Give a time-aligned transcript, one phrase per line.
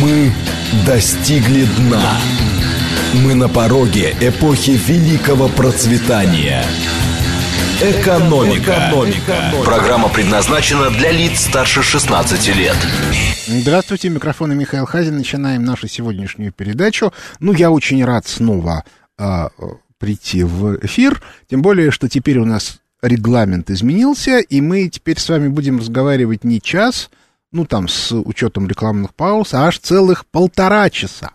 [0.00, 0.32] Мы
[0.86, 2.16] достигли дна.
[3.22, 6.64] Мы на пороге эпохи великого процветания.
[7.82, 8.88] Экономика.
[8.88, 9.52] Экономика.
[9.62, 12.76] Программа предназначена для лиц старше 16 лет.
[13.46, 15.18] Здравствуйте, микрофон Михаил Хазин.
[15.18, 17.12] Начинаем нашу сегодняшнюю передачу.
[17.38, 18.84] Ну, я очень рад снова
[19.18, 19.48] э,
[19.98, 25.28] прийти в эфир, тем более, что теперь у нас регламент изменился, и мы теперь с
[25.28, 27.10] вами будем разговаривать не час,
[27.52, 31.32] ну, там, с учетом рекламных пауз, аж целых полтора часа.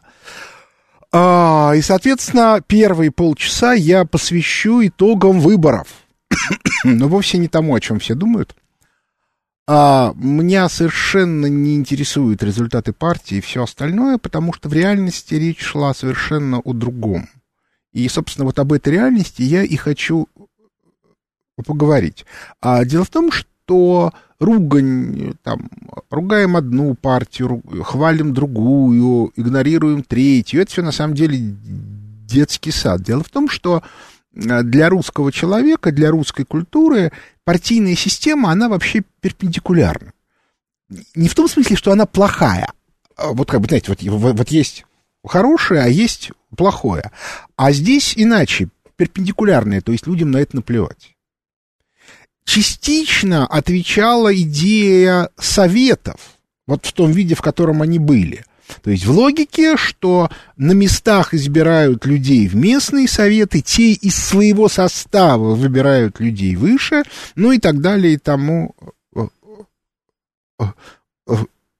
[1.12, 5.88] А, и, соответственно, первые полчаса я посвящу итогам выборов.
[6.84, 8.56] Но вовсе не тому, о чем все думают.
[9.68, 15.62] А, меня совершенно не интересуют результаты партии и все остальное, потому что в реальности речь
[15.62, 17.30] шла совершенно о другом.
[17.92, 20.28] И, собственно, вот об этой реальности я и хочу
[21.66, 22.26] поговорить.
[22.62, 23.48] А дело в том, что
[24.40, 25.70] ругань, там,
[26.10, 30.62] ругаем одну партию, хвалим другую, игнорируем третью.
[30.62, 33.02] Это все на самом деле детский сад.
[33.02, 33.81] Дело в том, что
[34.34, 37.12] э, для русского человека, для русской культуры
[37.44, 40.14] партийная система, она вообще перпендикулярна.
[41.16, 42.72] Не в том смысле, что она плохая.
[43.17, 44.02] А вот как бы, знаете, вот,
[44.38, 44.86] вот есть
[45.26, 47.11] хорошее, а есть плохое.
[47.56, 51.14] А здесь иначе, перпендикулярное, то есть людям на это наплевать
[52.46, 58.46] частично отвечала идея советов, вот в том виде, в котором они были.
[58.82, 64.70] То есть в логике, что на местах избирают людей в местные советы, те из своего
[64.70, 67.04] состава выбирают людей выше,
[67.36, 68.76] ну и так далее и тому
[69.16, 69.28] э,
[70.60, 70.66] э,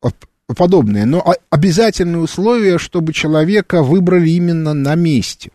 [0.04, 0.10] э,
[0.56, 1.06] подобное.
[1.06, 5.52] Но обязательное условие, чтобы человека выбрали именно на месте.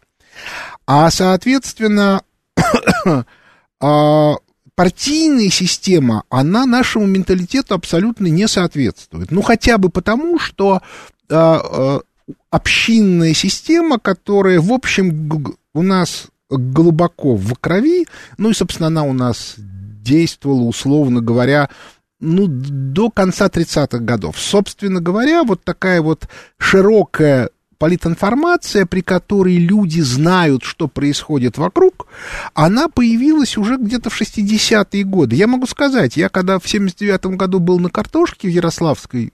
[0.87, 2.23] А, соответственно,
[3.81, 4.37] а,
[4.81, 9.31] партийная система, она нашему менталитету абсолютно не соответствует.
[9.31, 10.81] Ну, хотя бы потому, что
[11.29, 12.01] э, э,
[12.49, 18.07] общинная система, которая, в общем, у нас глубоко в крови,
[18.39, 21.69] ну и, собственно, она у нас действовала, условно говоря,
[22.19, 24.39] ну, до конца 30-х годов.
[24.39, 26.27] Собственно говоря, вот такая вот
[26.57, 32.09] широкая политинформация, при которой люди знают, что происходит вокруг,
[32.53, 35.35] она появилась уже где-то в 60-е годы.
[35.35, 39.33] Я могу сказать, я когда в 79-м году был на картошке в Ярославской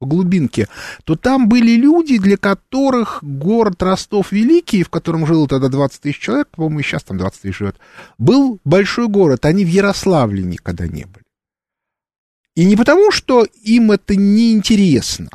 [0.00, 0.68] в глубинке,
[1.02, 6.46] то там были люди, для которых город Ростов-Великий, в котором жило тогда 20 тысяч человек,
[6.52, 7.80] по-моему, и сейчас там 20 тысяч живет,
[8.16, 11.24] был большой город, они в Ярославле никогда не были.
[12.54, 15.30] И не потому, что им это неинтересно,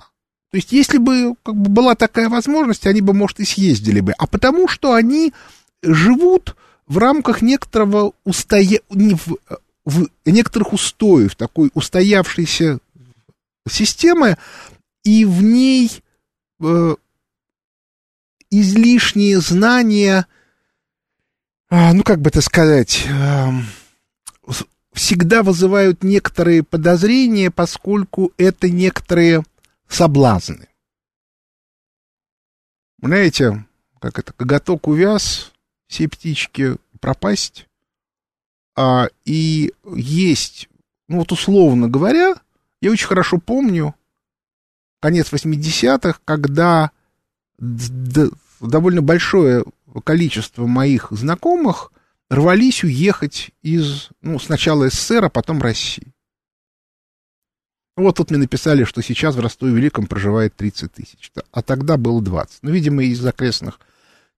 [0.53, 4.11] то есть, если бы как бы, была такая возможность, они бы, может, и съездили бы.
[4.11, 5.33] А потому что они
[5.81, 6.55] живут
[6.85, 8.79] в рамках некоторого устоя...
[8.87, 9.37] в,
[9.83, 12.77] в некоторых устоев, такой устоявшейся
[13.67, 14.37] системы,
[15.03, 16.03] и в ней
[16.61, 16.95] э,
[18.51, 20.27] излишние знания,
[21.71, 24.53] э, ну, как бы это сказать, э,
[24.93, 29.43] всегда вызывают некоторые подозрения, поскольку это некоторые
[29.87, 30.67] соблазны.
[33.01, 33.65] Знаете,
[33.99, 35.51] как это, коготок увяз,
[35.87, 37.67] все птички пропасть,
[38.75, 40.69] а, и есть,
[41.07, 42.35] ну вот условно говоря,
[42.81, 43.95] я очень хорошо помню
[44.99, 46.91] конец 80-х, когда
[48.61, 49.65] довольно большое
[50.03, 51.91] количество моих знакомых
[52.29, 56.12] рвались уехать из, ну, сначала СССР, а потом России.
[57.95, 62.59] Вот тут мне написали, что сейчас в Ростове-Великом проживает 30 тысяч, а тогда было 20.
[62.63, 63.79] Ну, видимо, из окрестных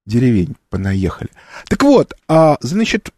[0.05, 1.29] деревень понаехали.
[1.67, 3.11] Так вот, а, значит,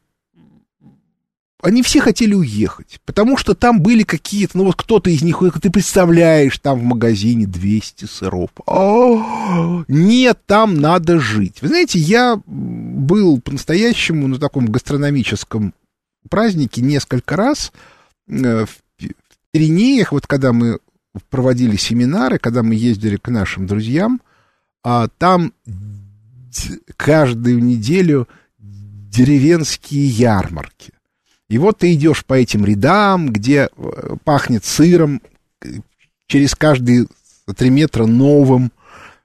[1.62, 5.72] они все хотели уехать, потому что там были какие-то, ну вот кто-то из них, ты
[5.72, 8.52] представляешь, там в магазине 200 сыров.
[8.68, 11.62] О, нет, там надо жить.
[11.62, 15.74] Вы знаете, я был по-настоящему на таком гастрономическом
[16.30, 17.72] празднике несколько раз
[18.28, 18.78] э, в
[19.58, 20.78] Пиренеях, вот когда мы
[21.32, 24.22] проводили семинары, когда мы ездили к нашим друзьям,
[24.84, 25.52] а там
[26.96, 28.28] каждую неделю
[28.60, 30.94] деревенские ярмарки.
[31.50, 35.24] И вот ты идешь по этим рядам, где э, пахнет сыром,
[36.28, 37.08] через каждые
[37.56, 38.72] три метра новым.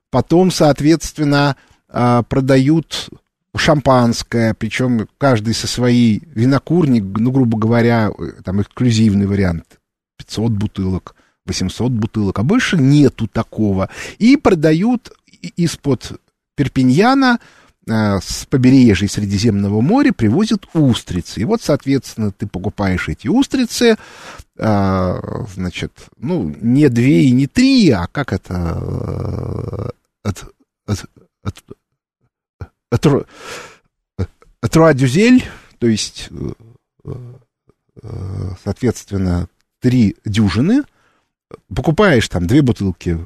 [0.08, 1.56] Потом, соответственно,
[1.90, 3.10] а, продают
[3.54, 9.78] шампанское, причем каждый со своей винокурни, ну, грубо говоря, э, там эксклюзивный вариант
[10.18, 11.14] 500 бутылок,
[11.46, 13.88] 800 бутылок, а больше нету такого.
[14.18, 15.12] И продают
[15.56, 16.20] из-под
[16.54, 17.40] Перпиньяна
[17.86, 21.40] э, с побережья Средиземного моря привозят устрицы.
[21.40, 23.96] И вот, соответственно, ты покупаешь эти устрицы,
[24.58, 29.92] э, значит, ну, не две и не три, а как это...
[30.24, 30.44] От,
[30.86, 31.04] от,
[31.42, 31.64] от,
[32.90, 34.26] от, от,
[34.60, 34.98] от
[35.78, 36.28] то есть,
[38.62, 39.48] соответственно,
[39.82, 40.84] три дюжины,
[41.74, 43.18] покупаешь там две бутылки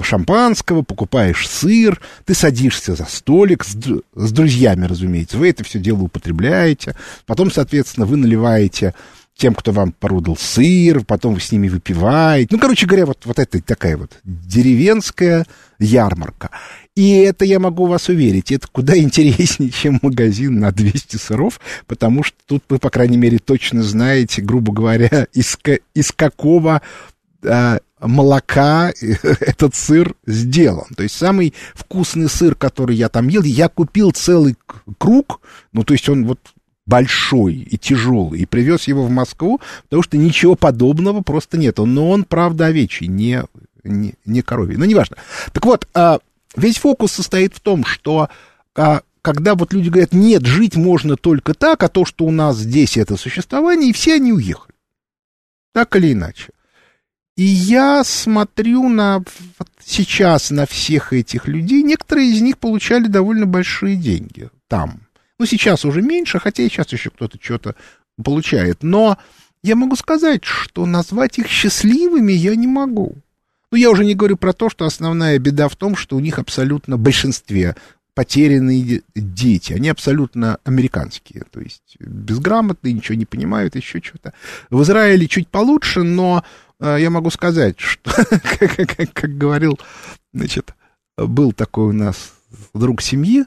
[0.00, 3.76] шампанского, покупаешь сыр, ты садишься за столик с,
[4.14, 6.94] с друзьями, разумеется, вы это все дело употребляете,
[7.26, 8.94] потом, соответственно, вы наливаете
[9.42, 12.46] тем, кто вам порудил сыр, потом вы с ними выпиваете.
[12.52, 15.46] Ну, короче говоря, вот, вот это такая вот деревенская
[15.80, 16.50] ярмарка.
[16.94, 21.58] И это, я могу вас уверить, это куда интереснее, чем магазин на 200 сыров,
[21.88, 25.58] потому что тут вы, по крайней мере, точно знаете, грубо говоря, из,
[25.92, 26.80] из какого
[27.44, 30.86] а, молока этот сыр сделан.
[30.96, 34.54] То есть самый вкусный сыр, который я там ел, я купил целый
[34.98, 35.40] круг,
[35.72, 36.38] ну, то есть он вот
[36.86, 41.78] большой и тяжелый, и привез его в Москву, потому что ничего подобного просто нет.
[41.78, 43.44] Но он, правда, овечий, не,
[43.84, 44.76] не, не коровий.
[44.76, 45.16] Но неважно.
[45.52, 46.18] Так вот, а,
[46.56, 48.28] весь фокус состоит в том, что
[48.74, 52.56] а, когда вот люди говорят, нет, жить можно только так, а то, что у нас
[52.56, 54.74] здесь это существование, и все они уехали.
[55.72, 56.48] Так или иначе.
[57.36, 59.20] И я смотрю на
[59.58, 65.00] вот сейчас на всех этих людей, некоторые из них получали довольно большие деньги там.
[65.42, 67.74] Ну, сейчас уже меньше, хотя и сейчас еще кто-то что-то
[68.22, 68.84] получает.
[68.84, 69.18] Но
[69.64, 73.16] я могу сказать, что назвать их счастливыми я не могу.
[73.72, 76.38] Ну, я уже не говорю про то, что основная беда в том, что у них
[76.38, 77.74] абсолютно большинстве
[78.14, 84.34] потерянные дети, они абсолютно американские, то есть безграмотные, ничего не понимают, еще что-то.
[84.70, 86.44] В Израиле чуть получше, но
[86.78, 89.76] э, я могу сказать, что, как, как говорил,
[90.32, 90.72] значит,
[91.18, 92.32] был такой у нас
[92.74, 93.44] друг семьи,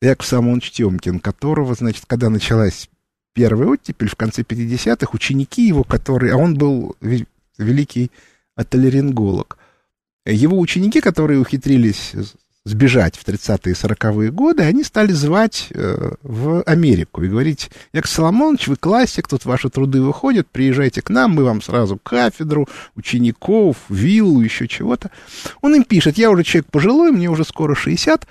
[0.00, 2.88] Яков Самонович Темкин, которого, значит, когда началась
[3.32, 8.10] первая оттепель в конце 50-х, ученики его, которые, а он был великий
[8.54, 9.58] отолеринголог,
[10.24, 12.14] его ученики, которые ухитрились
[12.64, 18.10] сбежать в 30-е и 40-е годы, они стали звать э, в Америку и говорить, Яков
[18.10, 23.76] Соломонович, вы классик, тут ваши труды выходят, приезжайте к нам, мы вам сразу кафедру, учеников,
[23.88, 25.10] виллу, еще чего-то.
[25.62, 28.26] Он им пишет, я уже человек пожилой, мне уже скоро 60,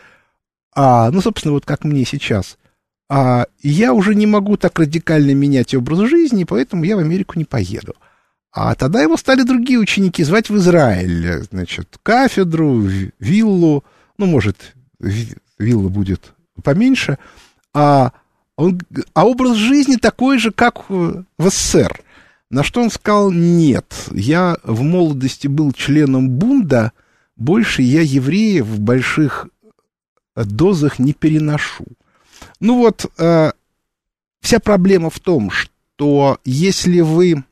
[0.79, 2.59] а, ну, собственно, вот как мне сейчас.
[3.09, 7.45] А, я уже не могу так радикально менять образ жизни, поэтому я в Америку не
[7.45, 7.95] поеду.
[8.51, 12.87] А тогда его стали другие ученики звать в Израиль, значит, кафедру,
[13.17, 13.83] виллу,
[14.19, 14.75] ну, может,
[15.57, 16.33] вилла будет
[16.63, 17.17] поменьше,
[17.73, 18.11] а,
[18.55, 18.79] он,
[19.15, 22.01] а образ жизни такой же, как в СССР.
[22.51, 26.91] На что он сказал, нет, я в молодости был членом Бунда,
[27.35, 29.47] больше я евреев в больших
[30.45, 31.85] дозах не переношу.
[32.59, 33.51] Ну вот, э,
[34.41, 37.43] вся проблема в том, что если вы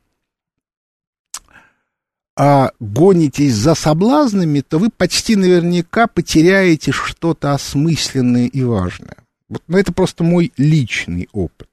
[2.36, 9.16] э, гонитесь за соблазнами, то вы почти наверняка потеряете что-то осмысленное и важное.
[9.48, 11.68] Вот, ну, это просто мой личный опыт,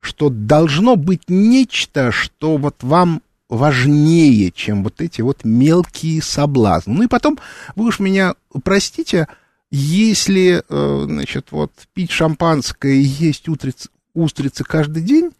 [0.00, 6.94] что должно быть нечто, что вот вам важнее, чем вот эти вот мелкие соблазны.
[6.94, 7.38] Ну и потом,
[7.76, 8.34] вы уж меня
[8.64, 9.28] простите,
[9.74, 15.30] если, э, значит, вот пить шампанское и есть устрицы, устрицы каждый день,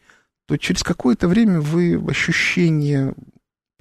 [0.47, 3.15] то через какое-то время вы ощущение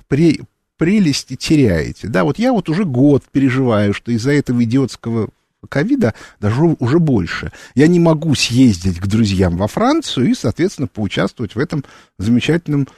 [0.09, 0.39] пре,
[0.75, 2.09] прелести теряете.
[2.09, 5.29] Да, вот я вот уже год переживаю, что из-за этого идиотского
[5.69, 7.53] ковида даже уже больше.
[7.73, 11.85] Я не могу съездить к друзьям во Францию и, соответственно, поучаствовать в этом
[12.17, 12.89] замечательном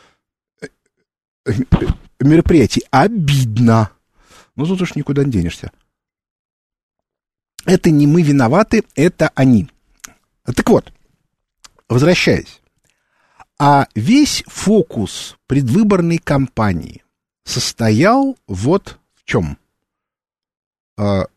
[0.59, 0.67] э,
[1.45, 1.51] э,
[2.19, 2.81] мероприятии.
[2.89, 3.91] Обидно.
[4.55, 5.71] Ну, тут уж никуда не денешься.
[7.65, 9.69] Это не мы виноваты, это они.
[10.43, 10.91] Так вот,
[11.87, 12.61] возвращаясь.
[13.59, 17.03] А весь фокус предвыборной кампании
[17.45, 19.57] состоял вот в чем.
[20.97, 21.27] А,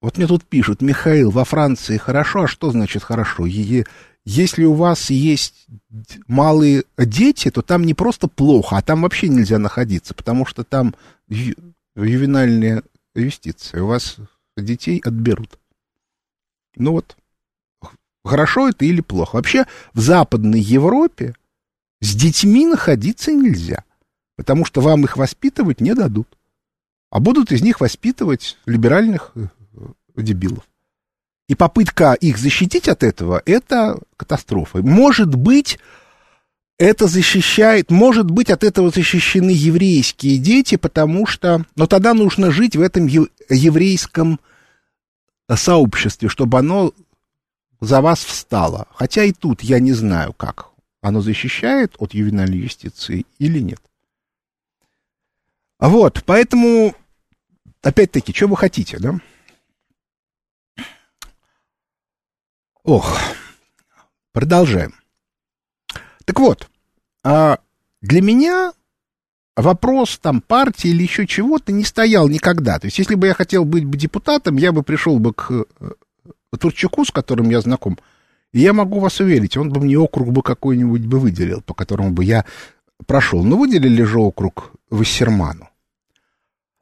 [0.00, 3.44] вот мне тут пишут, Михаил, во Франции хорошо, а что значит хорошо?
[4.24, 5.66] Если у вас есть
[6.26, 10.94] малые дети, то там не просто плохо, а там вообще нельзя находиться, потому что там
[11.94, 12.82] ювенальная
[13.14, 13.82] юстиция.
[13.82, 14.16] У вас
[14.56, 15.58] детей отберут.
[16.76, 17.16] Ну вот,
[18.24, 19.36] хорошо это или плохо.
[19.36, 21.34] Вообще в Западной Европе
[22.00, 23.84] с детьми находиться нельзя,
[24.36, 26.28] потому что вам их воспитывать не дадут,
[27.10, 29.46] а будут из них воспитывать либеральных э,
[30.16, 30.68] дебилов.
[31.48, 34.82] И попытка их защитить от этого— это катастрофа.
[34.82, 35.78] Может быть,
[36.78, 42.76] это защищает, может быть, от этого защищены еврейские дети, потому что, но тогда нужно жить
[42.76, 44.40] в этом еврейском
[45.54, 46.92] сообществе, чтобы оно
[47.80, 48.88] за вас встало.
[48.92, 53.80] Хотя и тут я не знаю, как оно защищает от ювенальной юстиции или нет.
[55.78, 56.96] Вот, поэтому,
[57.82, 59.20] опять-таки, что вы хотите, да?
[62.82, 63.18] Ох,
[64.32, 64.94] продолжаем.
[66.24, 66.68] Так вот,
[67.22, 67.60] а
[68.00, 68.72] для меня
[69.56, 72.78] вопрос там партии или еще чего-то не стоял никогда.
[72.78, 75.90] То есть, если бы я хотел быть бы депутатом, я бы пришел бы к э,
[76.58, 77.98] Турчаку, с которым я знаком,
[78.52, 82.10] и я могу вас уверить, он бы мне округ бы какой-нибудь бы выделил, по которому
[82.10, 82.44] бы я
[83.06, 83.42] прошел.
[83.42, 85.68] Но выделили же округ Вассерману.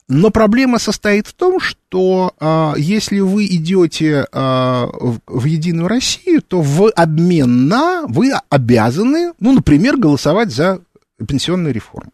[0.07, 6.43] Но проблема состоит в том, что а, если вы идете а, в, в Единую Россию,
[6.43, 10.81] то в обмен на вы обязаны, ну, например, голосовать за
[11.26, 12.12] пенсионную реформу.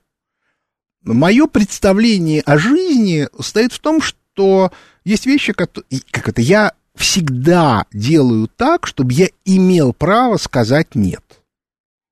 [1.02, 4.70] Мое представление о жизни состоит в том, что
[5.04, 11.24] есть вещи, которые, как это, я всегда делаю так, чтобы я имел право сказать нет.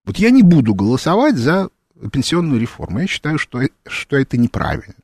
[0.04, 1.68] Вот я не буду голосовать за
[2.12, 3.00] пенсионную реформу.
[3.00, 4.94] Я считаю, что, что это неправильно.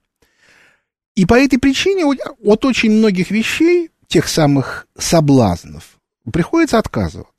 [1.14, 5.98] И по этой причине от очень многих вещей, тех самых соблазнов,
[6.32, 7.32] приходится отказываться.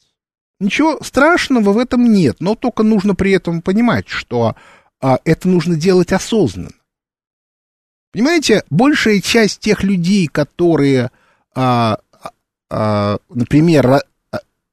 [0.59, 4.55] Ничего страшного в этом нет, но только нужно при этом понимать, что
[5.01, 6.71] а, это нужно делать осознанно.
[8.11, 11.11] Понимаете, большая часть тех людей, которые
[11.53, 11.99] а,
[12.69, 14.01] а, например, а,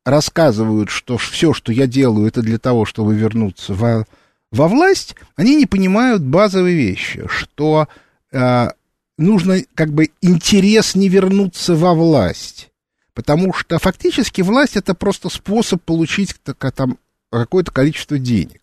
[0.05, 4.05] рассказывают, что все, что я делаю, это для того, чтобы вернуться во,
[4.51, 7.89] во власть, они не понимают базовые вещи, что
[8.33, 8.73] а,
[9.19, 12.71] нужно как бы интерес не вернуться во власть.
[13.15, 16.35] Потому что фактически власть это просто способ получить
[16.75, 16.99] там,
[17.31, 18.62] какое-то количество денег.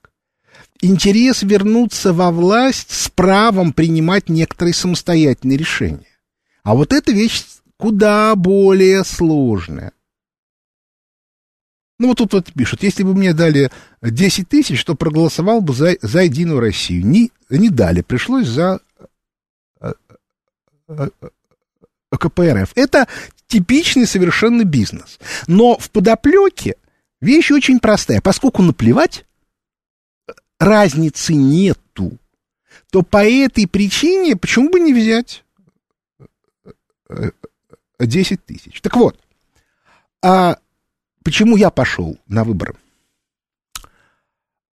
[0.81, 6.07] Интерес вернуться во власть с правом принимать некоторые самостоятельные решения.
[6.63, 7.43] А вот эта вещь
[7.77, 9.91] куда более сложная.
[11.99, 13.69] Ну, вот тут вот пишут, если бы мне дали
[14.01, 17.05] 10 тысяч, то проголосовал бы за, за Единую Россию.
[17.05, 18.79] Не, не дали, пришлось за
[19.81, 19.93] э,
[20.87, 21.29] э, э,
[22.17, 22.71] КПРФ.
[22.75, 23.07] Это
[23.47, 25.19] типичный совершенно бизнес.
[25.47, 26.75] Но в подоплеке
[27.19, 28.21] вещь очень простая.
[28.21, 29.25] Поскольку наплевать,
[30.59, 32.17] разницы нету,
[32.91, 35.43] то по этой причине почему бы не взять
[37.99, 38.81] 10 тысяч.
[38.81, 39.19] Так вот,
[40.21, 40.57] а
[41.23, 42.75] почему я пошел на выборы?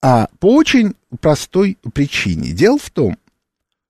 [0.03, 2.53] А по очень простой причине.
[2.53, 3.17] Дело в том,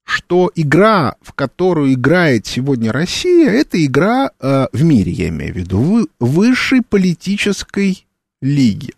[0.05, 5.57] что игра, в которую играет сегодня Россия, это игра э, в мире, я имею в
[5.57, 8.07] виду, в высшей политической
[8.41, 8.93] лиге.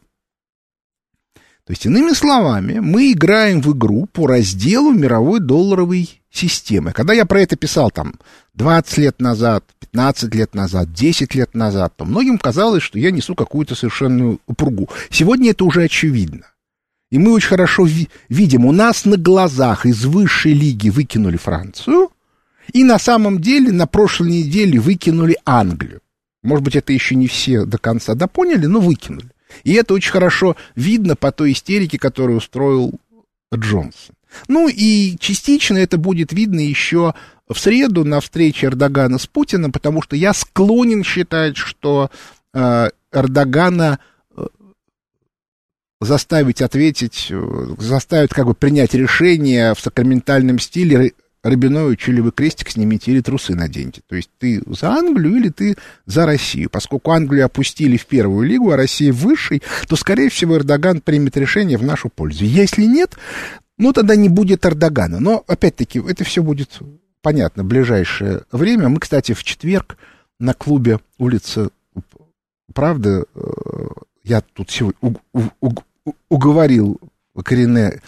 [1.66, 6.92] То есть, иными словами, мы играем в игру по разделу мировой долларовой системы.
[6.92, 8.14] Когда я про это писал там
[8.54, 13.34] 20 лет назад, 15 лет назад, 10 лет назад, то многим казалось, что я несу
[13.34, 14.88] какую-то совершенную пургу.
[15.10, 16.46] Сегодня это уже очевидно.
[17.10, 22.10] И мы очень хорошо ви- видим, у нас на глазах из высшей лиги выкинули Францию,
[22.72, 26.00] и на самом деле на прошлой неделе выкинули Англию.
[26.44, 29.30] Может быть, это еще не все до конца допоняли, но выкинули.
[29.64, 32.92] И это очень хорошо видно по той истерике, которую устроил
[33.54, 34.14] Джонсон.
[34.48, 37.14] Ну и частично это будет видно еще
[37.48, 42.10] в среду на встрече Эрдогана с Путиным, потому что я склонен считать, что
[42.52, 44.00] э, Эрдогана
[44.36, 44.46] э,
[46.00, 51.12] заставить ответить, э, заставить как бы принять решение в сакраментальном стиле
[51.48, 54.02] Рабиной учили вы крестик снимите или трусы наденьте.
[54.06, 55.76] То есть ты за Англию или ты
[56.06, 56.70] за Россию.
[56.70, 61.36] Поскольку Англию опустили в первую лигу, а Россия в высшей, то, скорее всего, Эрдоган примет
[61.36, 62.44] решение в нашу пользу.
[62.44, 63.16] Если нет,
[63.78, 65.20] ну, тогда не будет Эрдогана.
[65.20, 66.80] Но, опять-таки, это все будет
[67.22, 68.88] понятно в ближайшее время.
[68.88, 69.96] Мы, кстати, в четверг
[70.38, 71.70] на клубе улица
[72.74, 73.86] Правда, э,
[74.24, 74.98] я тут сегодня
[76.28, 77.00] уговорил
[77.42, 78.00] Корене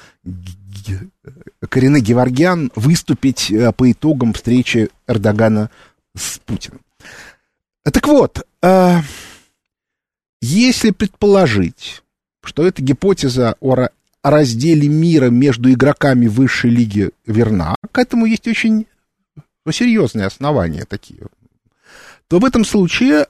[1.69, 5.71] Карине Геворгян выступить э, по итогам встречи Эрдогана
[6.17, 6.81] с Путиным.
[7.85, 8.99] Так вот, э,
[10.41, 12.03] если предположить,
[12.43, 13.89] что эта гипотеза о
[14.23, 18.87] разделе мира между игроками высшей лиги верна, к этому есть очень
[19.65, 21.21] ну, серьезные основания такие,
[22.29, 23.27] то в этом случае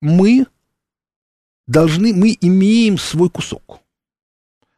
[0.00, 0.46] мы
[1.66, 3.80] должны, мы имеем свой кусок.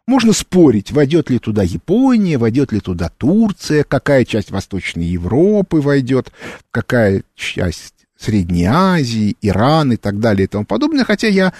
[0.06, 6.30] Можно спорить, войдет ли туда Япония, войдет ли туда Турция, какая часть Восточной Европы войдет,
[6.70, 11.04] какая часть Средней Азии, Иран и так далее и тому подобное.
[11.04, 11.52] Хотя я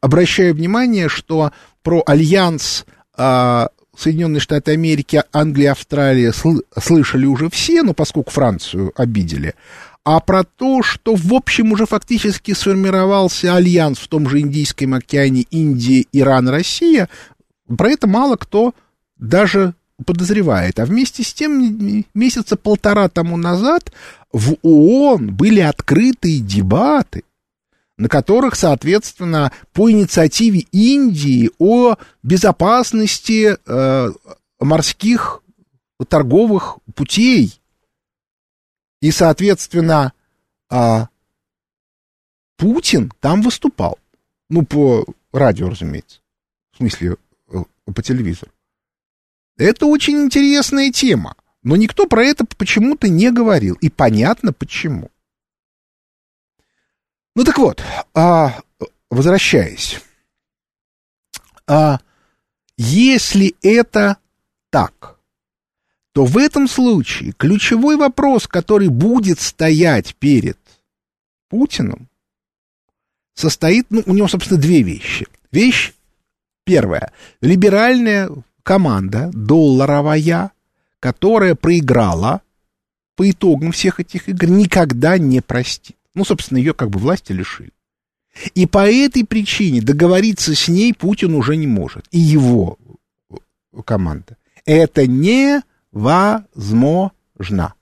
[0.00, 2.84] обращаю внимание, что про альянс
[3.16, 9.54] а, Соединенные Штаты Америки, Англия, Австралия сл- слышали уже все, но поскольку Францию обидели,
[10.04, 15.42] а про то, что, в общем, уже фактически сформировался альянс в том же Индийском океане
[15.50, 17.10] Индия, Иран, Россия,
[17.76, 18.74] про это мало кто
[19.16, 19.74] даже
[20.04, 20.78] подозревает.
[20.78, 23.92] А вместе с тем, месяца полтора тому назад
[24.32, 27.24] в ООН были открытые дебаты,
[27.96, 34.08] на которых, соответственно, по инициативе Индии о безопасности э,
[34.58, 35.42] морских
[36.08, 37.60] торговых путей.
[39.02, 40.12] И, соответственно,
[40.70, 41.06] э,
[42.56, 43.98] Путин там выступал.
[44.48, 46.20] Ну, по радио, разумеется.
[46.72, 47.16] В смысле,
[47.86, 48.52] по телевизору.
[49.56, 51.34] Это очень интересная тема.
[51.62, 53.74] Но никто про это почему-то не говорил.
[53.80, 55.10] И понятно почему.
[57.36, 57.82] Ну так вот,
[58.14, 58.60] а,
[59.10, 60.00] возвращаясь.
[61.66, 62.00] А,
[62.76, 64.16] если это
[64.70, 65.18] так,
[66.12, 70.58] то в этом случае ключевой вопрос, который будет стоять перед
[71.48, 72.08] Путиным,
[73.34, 75.26] состоит, ну, у него, собственно, две вещи.
[75.52, 75.92] Вещь
[76.64, 77.12] первая.
[77.40, 78.30] Либеральная
[78.62, 80.52] команда, долларовая,
[81.00, 82.42] которая проиграла
[83.16, 85.96] по итогам всех этих игр, никогда не простит.
[86.14, 87.72] Ну, собственно, ее как бы власти лишили.
[88.54, 92.06] И по этой причине договориться с ней Путин уже не может.
[92.10, 92.78] И его
[93.84, 94.36] команда.
[94.64, 97.74] Это невозможно.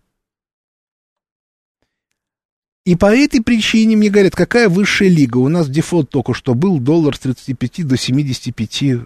[2.89, 5.37] И по этой причине мне говорят, какая высшая лига?
[5.37, 9.05] У нас дефолт только что был, доллар с 35 до 75 э,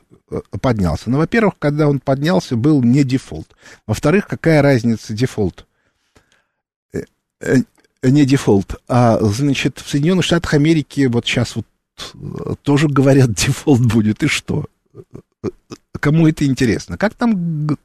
[0.60, 1.10] поднялся.
[1.10, 3.48] Но, ну, во-первых, когда он поднялся, был не дефолт.
[3.88, 5.66] Во-вторых, какая разница дефолт?
[6.92, 7.00] Э,
[7.40, 7.56] э,
[8.04, 8.80] не дефолт.
[8.86, 11.66] А, значит, в Соединенных Штатах Америки вот сейчас вот
[12.62, 14.22] тоже говорят, дефолт будет.
[14.22, 14.66] И что?
[15.98, 16.96] Кому это интересно?
[16.96, 17.76] Как там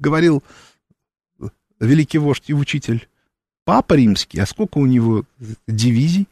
[0.00, 0.42] говорил
[1.78, 3.08] великий вождь и учитель
[3.66, 5.24] Папа Римский, а сколько у него
[5.66, 6.28] дивизий?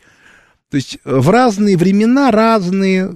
[0.71, 3.13] То есть в разные времена разные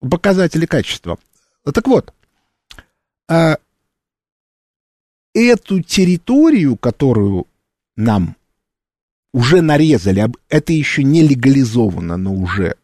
[0.00, 1.18] показатели качества.
[1.62, 2.14] Так вот,
[3.28, 3.58] а
[5.34, 7.46] эту территорию, которую
[7.94, 8.36] нам
[9.34, 12.76] уже нарезали, это еще не легализовано, но уже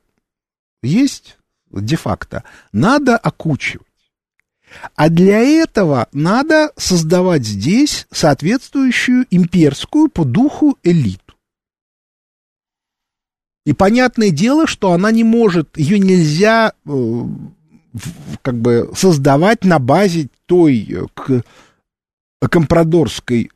[0.83, 1.38] есть
[1.71, 3.88] де-факто, надо окучивать.
[4.94, 11.35] А для этого надо создавать здесь соответствующую имперскую по духу элиту.
[13.64, 17.22] И понятное дело, что она не может, ее нельзя э,
[18.40, 21.42] как бы создавать на базе той э,
[22.48, 23.50] компрадорской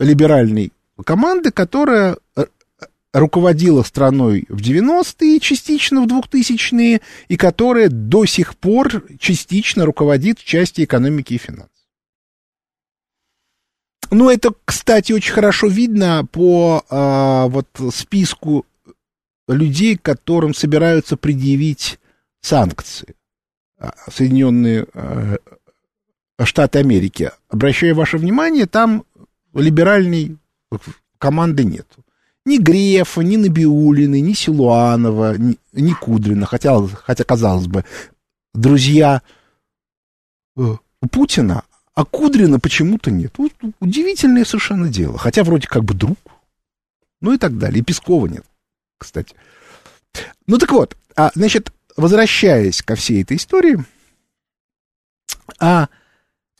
[0.00, 0.72] либеральной
[1.04, 2.46] команды, которая э,
[3.12, 10.84] руководила страной в 90-е, частично в 2000-е, и которая до сих пор частично руководит части
[10.84, 11.70] экономики и финансов.
[14.10, 18.66] Ну, это, кстати, очень хорошо видно по а, вот списку
[19.46, 22.00] людей, которым собираются предъявить
[22.40, 23.14] санкции
[23.78, 25.36] а, Соединенные а,
[26.42, 27.30] Штаты Америки.
[27.48, 29.04] Обращаю ваше внимание, там
[29.54, 30.38] либеральной
[31.18, 32.04] команды нету
[32.44, 37.84] ни Грефа, ни Набиулины, ни Силуанова, ни, ни Кудрина, хотя, хотя, казалось бы,
[38.54, 39.22] друзья
[40.56, 40.76] э,
[41.10, 43.34] Путина, а Кудрина почему-то нет.
[43.38, 45.18] Вот, удивительное совершенно дело.
[45.18, 46.18] Хотя вроде как бы друг.
[47.20, 47.80] Ну и так далее.
[47.80, 48.44] И Пескова нет,
[48.96, 49.34] кстати.
[50.46, 53.84] Ну так вот, а, значит, возвращаясь ко всей этой истории,
[55.58, 55.88] а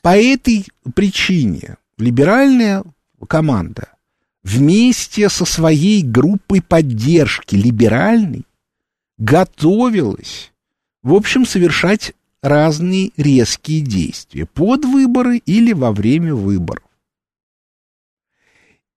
[0.01, 2.83] по этой причине либеральная
[3.27, 3.89] команда
[4.43, 8.45] вместе со своей группой поддержки либеральной
[9.17, 10.51] готовилась,
[11.03, 16.83] в общем, совершать разные резкие действия под выборы или во время выборов.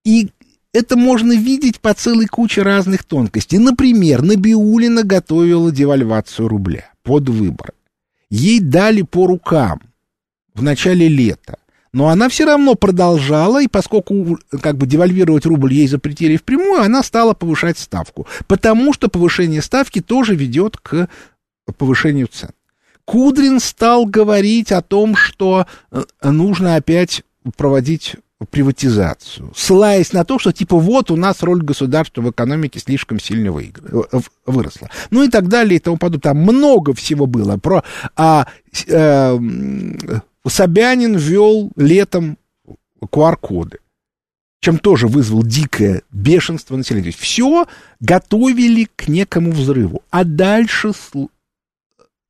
[0.04, 0.30] И
[0.72, 3.58] это можно видеть по целой куче разных тонкостей.
[3.58, 7.74] Например, Набиулина готовила девальвацию рубля под выборы.
[8.30, 9.80] Ей дали по рукам
[10.54, 11.58] в начале лета
[11.94, 17.04] но она все равно продолжала, и поскольку как бы девальвировать рубль ей запретили впрямую, она
[17.04, 21.08] стала повышать ставку, потому что повышение ставки тоже ведет к
[21.78, 22.50] повышению цен.
[23.04, 27.22] Кудрин стал говорить о том, что э, нужно опять
[27.56, 28.16] проводить
[28.50, 33.52] приватизацию, ссылаясь на то, что типа вот у нас роль государства в экономике слишком сильно
[33.52, 34.08] выигр...
[34.10, 34.90] Э, выросла.
[35.10, 36.32] Ну и так далее и тому подобное.
[36.32, 37.84] Там много всего было про
[38.16, 38.48] а,
[38.88, 39.38] э,
[40.46, 42.38] Собянин ввел летом
[43.00, 43.78] QR-коды,
[44.60, 47.12] чем тоже вызвал дикое бешенство населения.
[47.12, 47.66] Все
[48.00, 50.02] готовили к некому взрыву.
[50.10, 50.92] А дальше...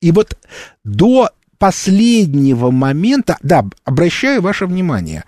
[0.00, 0.36] И вот
[0.84, 5.24] до последнего момента, да, обращаю ваше внимание,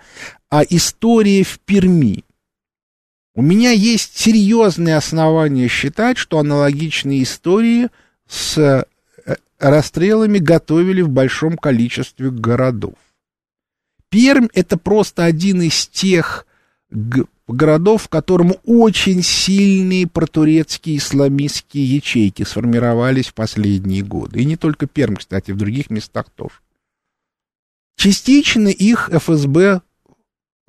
[0.51, 2.23] а история в Перми.
[3.33, 7.89] У меня есть серьезные основания считать, что аналогичные истории
[8.27, 8.85] с
[9.59, 12.95] расстрелами готовили в большом количестве городов.
[14.09, 16.45] Пермь это просто один из тех
[17.47, 24.41] городов, в котором очень сильные протурецкие исламистские ячейки сформировались в последние годы.
[24.41, 26.55] И не только Пермь, кстати, в других местах тоже.
[27.97, 29.81] Частично их ФСБ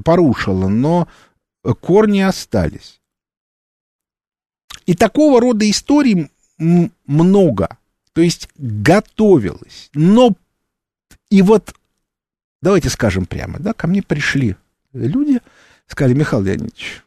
[0.03, 1.09] порушило, но
[1.81, 3.01] корни остались.
[4.87, 7.78] И такого рода историй много.
[8.19, 9.91] То есть готовилось.
[9.95, 10.35] Но
[11.31, 11.73] и вот,
[12.61, 14.57] давайте скажем прямо, да, ко мне пришли
[14.93, 15.39] люди,
[15.87, 17.05] сказали, Михаил Леонидович,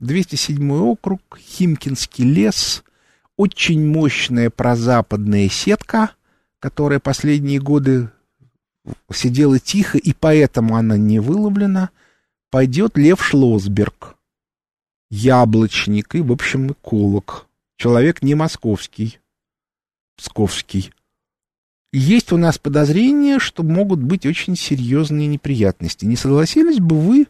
[0.00, 2.82] 207 округ, Химкинский лес,
[3.36, 6.16] очень мощная прозападная сетка,
[6.58, 8.10] которая последние годы
[9.12, 11.90] сидела тихо, и поэтому она не выловлена,
[12.50, 14.16] пойдет Лев Шлосберг,
[15.10, 17.46] яблочник и, в общем, эколог.
[17.76, 19.20] Человек не московский,
[20.20, 20.92] псковский.
[21.92, 26.04] есть у нас подозрение, что могут быть очень серьезные неприятности.
[26.04, 27.26] Не согласились бы вы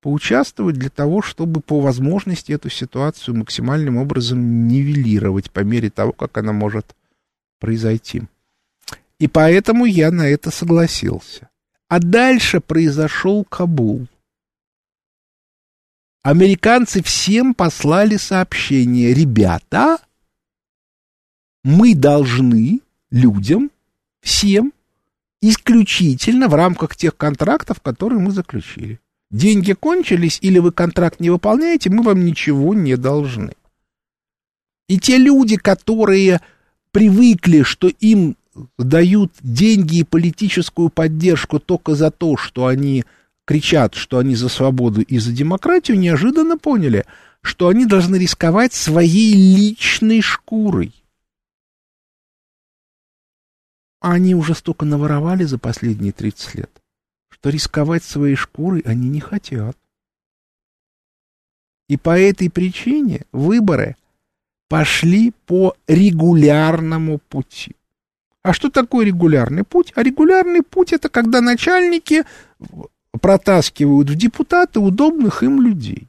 [0.00, 6.38] поучаствовать для того, чтобы по возможности эту ситуацию максимальным образом нивелировать по мере того, как
[6.38, 6.96] она может
[7.60, 8.22] произойти.
[9.18, 11.48] И поэтому я на это согласился.
[11.88, 14.08] А дальше произошел Кабул.
[16.22, 19.12] Американцы всем послали сообщение.
[19.12, 19.98] Ребята,
[21.64, 23.70] мы должны людям,
[24.20, 24.72] всем,
[25.40, 29.00] исключительно в рамках тех контрактов, которые мы заключили.
[29.30, 33.54] Деньги кончились, или вы контракт не выполняете, мы вам ничего не должны.
[34.88, 36.40] И те люди, которые
[36.92, 38.36] привыкли, что им
[38.78, 43.04] дают деньги и политическую поддержку только за то, что они
[43.46, 47.04] кричат, что они за свободу и за демократию, неожиданно поняли,
[47.42, 50.92] что они должны рисковать своей личной шкурой.
[54.04, 56.70] А они уже столько наворовали за последние 30 лет
[57.44, 59.76] что рисковать своей шкурой они не хотят.
[61.90, 63.96] И по этой причине выборы
[64.70, 67.76] пошли по регулярному пути.
[68.42, 69.92] А что такое регулярный путь?
[69.94, 72.24] А регулярный путь это когда начальники
[73.20, 76.08] протаскивают в депутаты удобных им людей.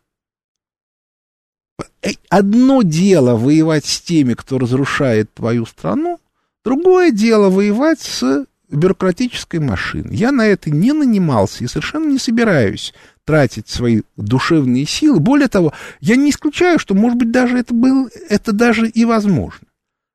[2.02, 6.22] Э, одно дело воевать с теми, кто разрушает твою страну,
[6.66, 10.12] другое дело воевать с бюрократической машины.
[10.12, 15.20] Я на это не нанимался и совершенно не собираюсь тратить свои душевные силы.
[15.20, 19.68] Более того, я не исключаю, что, может быть, даже это, был, это даже и возможно.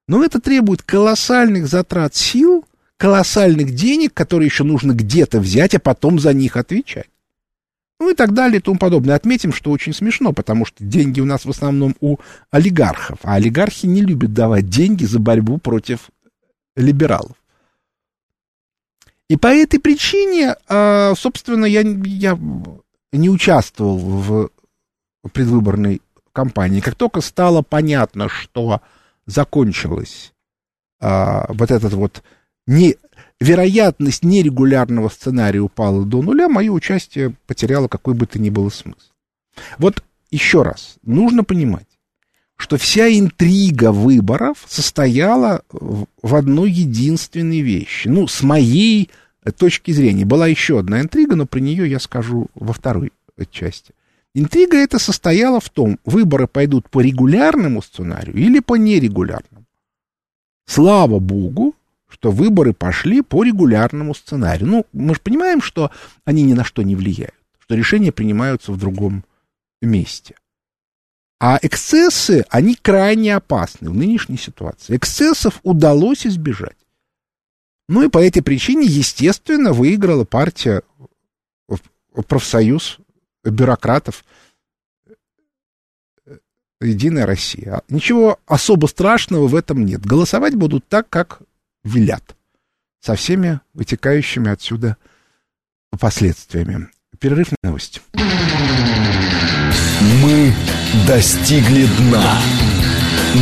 [0.09, 2.65] Но это требует колоссальных затрат сил,
[2.97, 7.09] колоссальных денег, которые еще нужно где-то взять, а потом за них отвечать.
[8.01, 9.15] Ну и так далее и тому подобное.
[9.15, 12.17] Отметим, что очень смешно, потому что деньги у нас в основном у
[12.51, 16.11] олигархов, а олигархи не любят давать деньги за борьбу против
[16.81, 17.37] либералов.
[19.29, 22.39] И по этой причине, а, собственно, я, я
[23.13, 24.51] не участвовал в
[25.33, 26.81] предвыборной кампании.
[26.81, 28.81] Как только стало понятно, что
[29.27, 30.33] закончилась
[31.01, 32.23] а, вот этот вот
[32.67, 32.97] не,
[33.41, 39.11] вероятность нерегулярного сценария упала до нуля, мое участие потеряло какой бы то ни было смысл.
[39.79, 41.87] Вот еще раз, нужно понимать,
[42.61, 48.09] что вся интрига выборов состояла в одной единственной вещи.
[48.09, 49.09] Ну, с моей
[49.57, 50.27] точки зрения.
[50.27, 53.13] Была еще одна интрига, но про нее я скажу во второй
[53.51, 53.95] части.
[54.35, 59.65] Интрига эта состояла в том, выборы пойдут по регулярному сценарию или по нерегулярному.
[60.67, 61.75] Слава богу,
[62.09, 64.69] что выборы пошли по регулярному сценарию.
[64.69, 65.91] Ну, мы же понимаем, что
[66.27, 69.25] они ни на что не влияют, что решения принимаются в другом
[69.81, 70.35] месте.
[71.41, 74.97] А эксцессы, они крайне опасны в нынешней ситуации.
[74.97, 76.77] Эксцессов удалось избежать.
[77.89, 80.83] Ну и по этой причине, естественно, выиграла партия
[82.29, 82.99] профсоюз
[83.43, 84.25] бюрократов
[86.83, 87.83] Единая Россия.
[87.89, 90.05] Ничего особо страшного в этом нет.
[90.05, 91.43] Голосовать будут так, как
[91.85, 92.37] велят.
[93.01, 94.97] Со всеми вытекающими отсюда
[95.99, 96.89] последствиями.
[97.21, 98.01] Перерыв на новости.
[100.23, 100.55] Мы
[101.07, 102.39] достигли дна.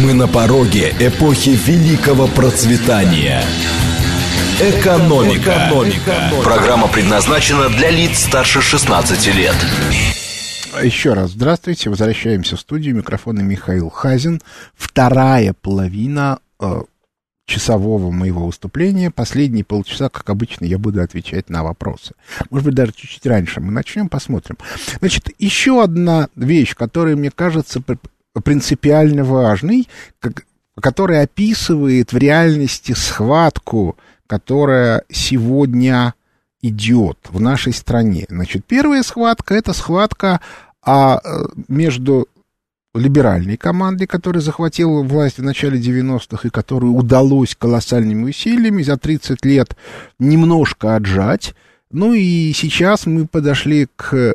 [0.02, 3.40] Мы на пороге эпохи великого процветания.
[4.60, 5.68] Экономика.
[5.68, 6.42] Экономика.
[6.42, 9.54] Программа предназначена для лиц старше 16 лет.
[10.82, 11.88] Еще раз здравствуйте.
[11.88, 12.96] Возвращаемся в студию.
[12.96, 14.40] Микрофона Михаил Хазин.
[14.74, 16.82] Вторая половина э,
[17.48, 19.10] часового моего выступления.
[19.10, 22.14] Последние полчаса, как обычно, я буду отвечать на вопросы.
[22.50, 23.60] Может быть, даже чуть-чуть раньше.
[23.60, 24.58] Мы начнем, посмотрим.
[25.00, 27.82] Значит, еще одна вещь, которая, мне кажется,
[28.44, 29.88] принципиально важной,
[30.78, 36.14] которая описывает в реальности схватку, которая сегодня
[36.60, 38.26] идет в нашей стране.
[38.28, 40.40] Значит, первая схватка– это схватка
[40.82, 41.20] а,
[41.66, 42.28] между
[42.98, 49.44] либеральной командой, которая захватила власть в начале 90-х и которую удалось колоссальными усилиями за 30
[49.44, 49.76] лет
[50.18, 51.54] немножко отжать.
[51.90, 54.34] Ну и сейчас мы подошли к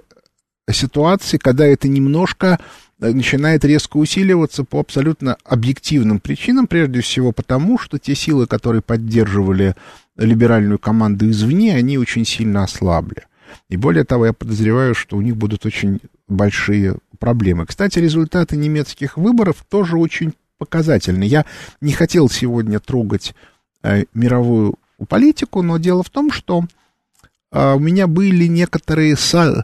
[0.72, 2.60] ситуации, когда это немножко
[3.00, 9.76] начинает резко усиливаться по абсолютно объективным причинам, прежде всего потому, что те силы, которые поддерживали
[10.16, 13.24] либеральную команду извне, они очень сильно ослабли.
[13.70, 17.66] И более того, я подозреваю, что у них будут очень большие проблемы.
[17.66, 21.24] Кстати, результаты немецких выборов тоже очень показательны.
[21.24, 21.46] Я
[21.80, 23.34] не хотел сегодня трогать
[23.82, 24.76] э, мировую
[25.08, 26.66] политику, но дело в том, что
[27.54, 29.64] э, у меня были некоторые со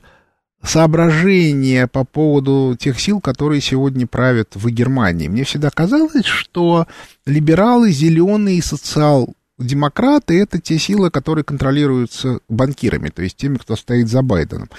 [0.64, 5.28] соображения по поводу тех сил, которые сегодня правят в Германии.
[5.28, 6.88] Мне всегда казалось, что
[7.26, 13.76] либералы, зеленые и социал демократы— это те силы, которые контролируются банкирами, то есть теми, кто
[13.76, 14.70] стоит за Байденом.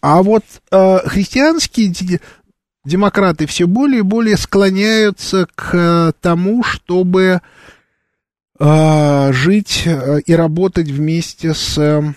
[0.00, 2.20] А вот э, христианские
[2.84, 7.40] демократы все более и более склоняются к тому, чтобы
[8.58, 12.14] э, жить э, и работать вместе с э,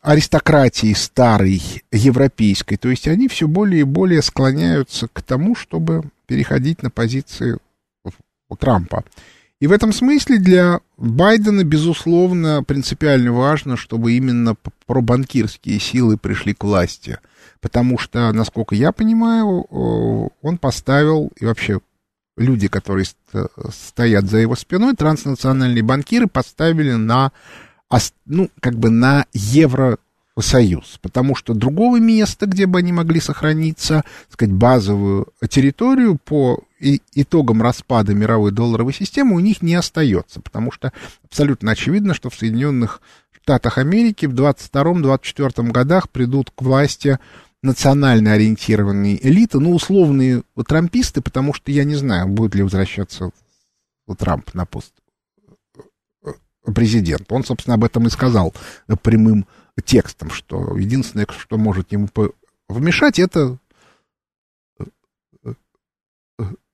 [0.00, 2.76] аристократией старой европейской.
[2.76, 7.58] То есть они все более и более склоняются к тому, чтобы переходить на позиции
[8.58, 9.02] Трампа.
[9.62, 16.64] И в этом смысле для Байдена, безусловно, принципиально важно, чтобы именно пробанкирские силы пришли к
[16.64, 17.20] власти.
[17.60, 21.78] Потому что, насколько я понимаю, он поставил, и вообще
[22.36, 23.06] люди, которые
[23.70, 27.30] стоят за его спиной, транснациональные банкиры поставили на,
[28.26, 29.98] ну, как бы на евро
[30.40, 36.64] Союз, потому что другого места, где бы они могли сохраниться, так сказать, базовую территорию по
[37.14, 40.92] итогам распада мировой долларовой системы у них не остается, потому что
[41.24, 47.18] абсолютно очевидно, что в Соединенных Штатах Америки в 22-24 годах придут к власти
[47.62, 53.30] национально ориентированные элиты, ну, условные трамписты, потому что я не знаю, будет ли возвращаться
[54.18, 54.92] Трамп на пост
[56.74, 57.34] президента.
[57.34, 58.54] Он, собственно, об этом и сказал
[59.02, 59.46] прямым
[59.84, 62.08] текстом, что единственное, что может ему
[62.68, 63.58] вмешать, это
[64.78, 64.84] э,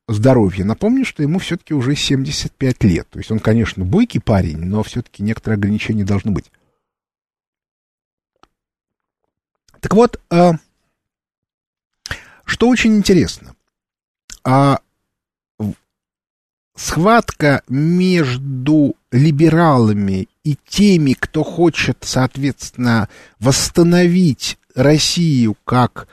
[0.09, 0.65] здоровье.
[0.65, 3.09] Напомню, что ему все-таки уже 75 лет.
[3.11, 6.51] То есть он, конечно, бойкий парень, но все-таки некоторые ограничения должны быть.
[9.81, 10.55] Так вот, а,
[12.45, 13.55] что очень интересно.
[14.43, 14.81] А,
[16.75, 26.09] схватка между либералами и теми, кто хочет, соответственно, восстановить Россию как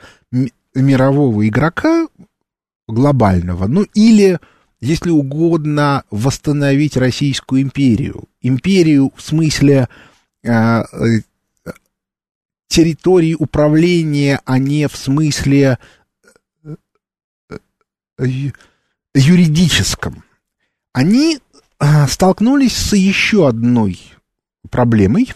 [0.74, 2.08] мирового игрока
[2.88, 4.38] глобального, ну или,
[4.80, 8.24] если угодно, восстановить Российскую империю.
[8.40, 9.88] Империю в смысле
[10.42, 10.84] э, э
[12.68, 15.78] территории управления, а не в смысле
[16.64, 16.76] э,
[18.18, 18.26] э,
[19.14, 20.24] юридическом.
[20.92, 21.38] Они
[22.08, 24.00] столкнулись с еще одной
[24.70, 25.32] проблемой,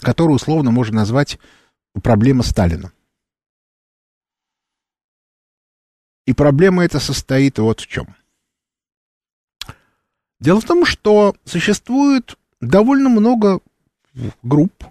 [0.00, 1.38] которую условно можно назвать
[2.02, 2.92] проблема Сталина.
[6.26, 8.14] И проблема эта состоит вот в чем.
[10.40, 13.60] Дело в том, что существует довольно много
[14.42, 14.84] групп,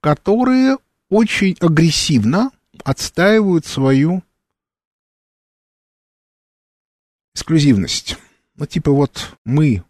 [0.00, 2.50] которые очень агрессивно
[2.82, 4.22] отстаивают свою
[7.34, 8.16] эксклюзивность.
[8.56, 9.82] Ну, типа вот мы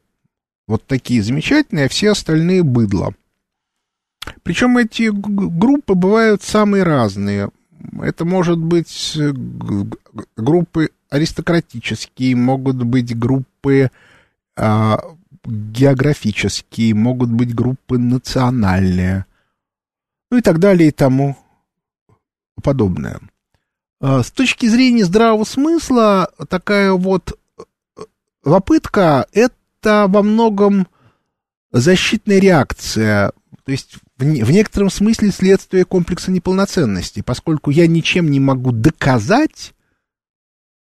[0.66, 3.14] вот такие замечательные, а все остальные быдло.
[4.42, 7.50] Причем эти группы бывают самые разные.
[8.03, 9.33] Это может быть э,
[10.37, 13.90] группы аристократические, могут быть группы
[14.57, 14.99] а,
[15.44, 19.27] географические, могут быть группы национальные,
[20.31, 21.37] ну и так далее и тому
[22.62, 23.20] подобное.
[24.01, 27.62] А, с точки зрения здравого смысла, такая вот э,
[28.42, 30.87] попытка— это во многом
[31.70, 33.33] защитная реакция,
[33.64, 39.74] то есть в, некотором смысле следствие комплекса неполноценности, поскольку я ничем не могу доказать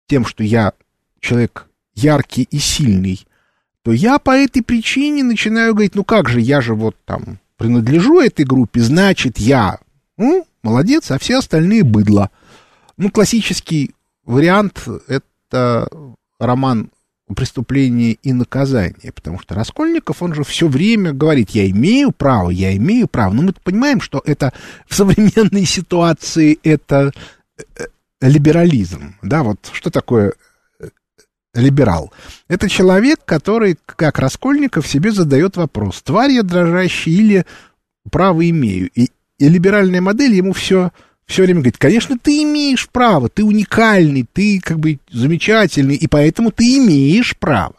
[0.06, 0.72] тем, что я
[1.20, 3.26] человек яркий и сильный,
[3.82, 8.20] то я по этой причине начинаю говорить, ну как же, я же вот там принадлежу
[8.20, 9.78] этой группе, значит, я
[10.16, 12.30] ну, молодец, а все остальные быдло.
[12.96, 13.94] Ну, классический
[14.24, 15.88] вариант— это
[16.38, 16.90] роман
[17.34, 22.76] преступление и наказание, потому что Раскольников, он же все время говорит, я имею право, я
[22.76, 23.32] имею право.
[23.32, 24.52] Но мы понимаем, что это
[24.86, 27.12] в современной ситуации это
[27.56, 27.86] э,
[28.20, 30.34] либерализм, да, вот что такое
[30.80, 30.88] э,
[31.54, 32.12] либерал?
[32.48, 37.46] Это человек, который, как Раскольников, себе задает вопрос, тварь я дрожащий или
[38.10, 38.90] право имею?
[38.94, 40.92] И, и либеральная модель ему все
[41.26, 46.50] все время говорит, конечно, ты имеешь право, ты уникальный, ты как бы замечательный, и поэтому
[46.50, 47.74] ты имеешь право.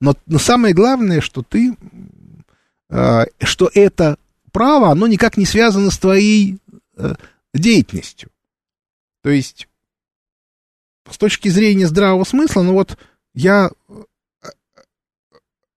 [0.00, 1.74] Но, но самое главное, что ты,
[2.90, 4.18] э, что это
[4.52, 6.58] право, оно никак не связано с твоей
[6.96, 7.14] э,
[7.52, 8.30] деятельностью.
[9.22, 9.68] То есть,
[11.10, 12.98] с точки зрения здравого смысла, ну вот
[13.34, 14.02] я э,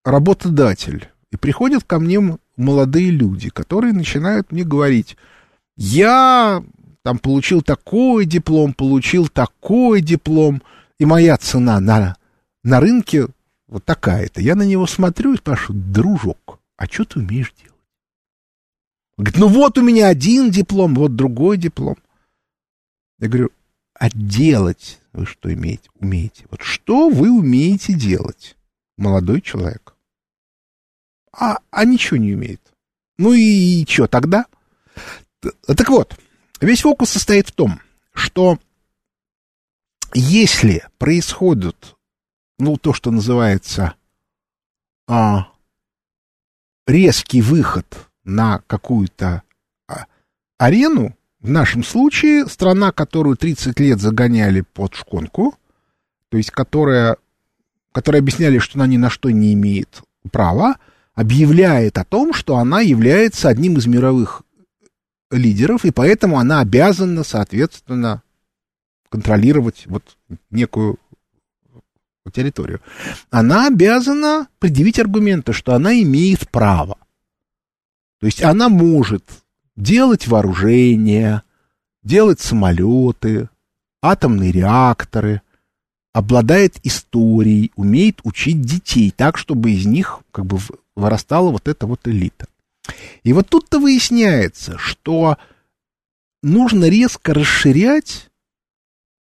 [0.03, 5.17] работодатель, и приходят ко мне молодые люди, которые начинают мне говорить,
[5.75, 6.63] я
[7.03, 10.61] там получил такой диплом, получил такой диплом,
[10.97, 12.15] и моя цена на,
[12.63, 13.27] на рынке
[13.67, 14.41] вот такая-то.
[14.41, 17.69] Я на него смотрю и спрашиваю, дружок, а что ты умеешь делать?
[19.17, 21.97] говорит, ну вот у меня один диплом, вот другой диплом.
[23.19, 23.51] Я говорю,
[23.93, 25.89] а делать вы что имеете?
[25.99, 26.45] Умеете?
[26.49, 28.55] Вот что вы умеете делать,
[28.97, 29.95] молодой человек?
[31.31, 32.61] А, а ничего не умеет.
[33.17, 34.45] Ну и, и что тогда?
[35.41, 36.17] Так вот,
[36.61, 37.79] Весь фокус состоит в том,
[38.13, 38.59] что
[40.13, 41.95] если происходит,
[42.57, 43.93] ну, то, что называется
[45.07, 45.47] а,
[46.85, 47.85] резкий выход
[48.23, 49.43] на какую-то
[49.87, 50.05] а,
[50.57, 55.55] арену, в нашем случае страна, которую 30 лет загоняли под шконку,
[56.27, 57.15] то есть которая,
[57.93, 60.75] которая объясняли, что она ни на что не имеет права,
[61.15, 64.43] объявляет о том, что она является одним из мировых
[65.31, 68.23] лидеров, и поэтому она обязана, соответственно,
[69.09, 70.17] контролировать вот
[70.49, 70.97] некую
[72.31, 72.81] территорию.
[73.31, 76.97] Она обязана предъявить аргументы, что она имеет право.
[78.19, 79.23] То есть она может
[79.75, 81.41] делать вооружение,
[82.03, 83.49] делать самолеты,
[84.01, 85.41] атомные реакторы,
[86.13, 90.59] обладает историей, умеет учить детей так, чтобы из них как бы
[90.95, 92.47] вырастала вот эта вот элита.
[93.23, 95.37] И вот тут-то выясняется, что
[96.41, 98.29] нужно резко расширять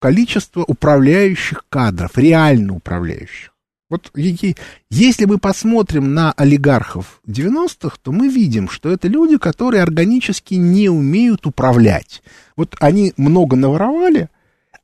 [0.01, 3.55] количество управляющих кадров, реально управляющих.
[3.91, 10.55] Вот если мы посмотрим на олигархов 90-х, то мы видим, что это люди, которые органически
[10.55, 12.23] не умеют управлять.
[12.57, 14.31] Вот они много наворовали,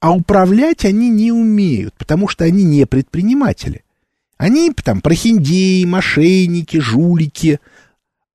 [0.01, 3.85] а управлять они не умеют, потому что они не предприниматели.
[4.37, 7.59] Они там прохиндеи, мошенники, жулики,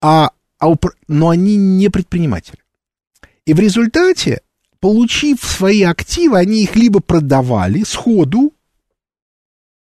[0.02, 0.96] а, а упр...
[1.08, 2.60] но они не предприниматели.
[3.46, 4.42] И в результате,
[4.80, 8.54] получив свои активы, они их либо продавали сходу,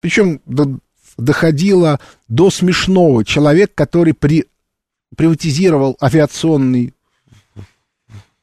[0.00, 0.78] причем до,
[1.16, 3.24] доходило до смешного.
[3.24, 4.46] Человек, который при,
[5.16, 6.94] приватизировал авиационный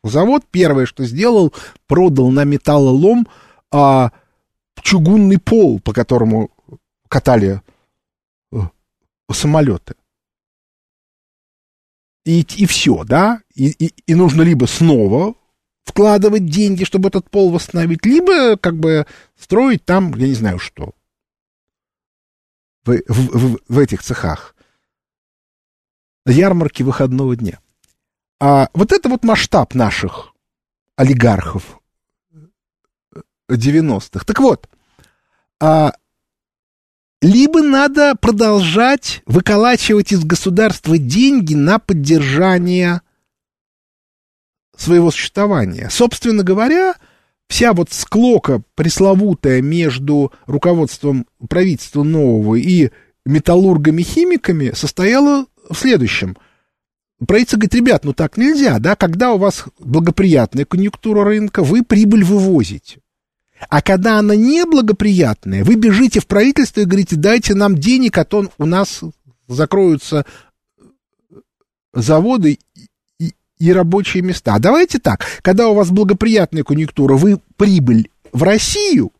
[0.03, 1.53] завод, первое, что сделал,
[1.87, 3.27] продал на металлолом
[3.71, 4.11] а,
[4.81, 6.51] чугунный пол, по которому
[7.09, 7.61] катали
[8.51, 8.69] а,
[9.31, 9.95] самолеты
[12.29, 15.33] и, и все, да, и, и, и нужно либо снова
[15.83, 20.93] вкладывать деньги, чтобы этот пол восстановить, либо как бы строить там, я не знаю что,
[22.85, 24.55] в, в, в, в этих цехах.
[26.27, 27.59] Ярмарки выходного дня.
[28.39, 30.33] А вот это вот масштаб наших
[30.97, 31.79] олигархов
[33.49, 34.23] 90-х.
[34.23, 34.69] Так вот,
[35.59, 35.93] а
[37.21, 43.01] либо надо продолжать выколачивать из государства деньги на поддержание
[44.77, 45.89] своего существования.
[45.91, 46.95] Собственно говоря,
[47.49, 52.91] вся вот склока пресловутая между руководством правительства нового и
[53.25, 56.37] металлургами-химиками состояла в следующем.
[57.27, 62.23] Правительство говорит, ребят, ну так нельзя, да, когда у вас благоприятная конъюнктура рынка, вы прибыль
[62.23, 63.01] вывозите.
[63.67, 68.49] А когда она неблагоприятная, вы бежите в правительство и говорите, дайте нам денег, а то
[68.57, 69.01] у нас
[69.47, 70.25] закроются
[71.93, 72.59] заводы
[73.19, 74.57] и, и рабочие места.
[74.59, 79.11] Давайте так, когда у вас благоприятная конъюнктура, вы прибыль в Россию,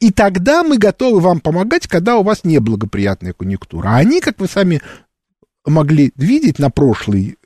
[0.00, 3.88] и тогда мы готовы вам помогать, когда у вас неблагоприятная конъюнктура.
[3.88, 4.82] А они, как вы сами
[5.64, 7.38] могли видеть на прошлой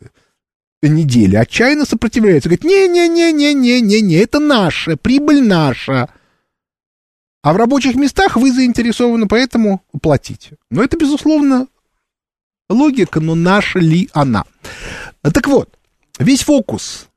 [0.83, 2.49] неделе, отчаянно сопротивляются.
[2.49, 6.09] Говорят, не-не-не-не-не-не, это наша, прибыль наша.
[7.45, 10.57] А в рабочих местах вы заинтересованы, поэтому платите.
[10.71, 11.67] Но это, безусловно,
[12.71, 14.45] логика, но наша ли она?
[15.21, 15.69] Так вот,
[16.19, 17.09] весь фокус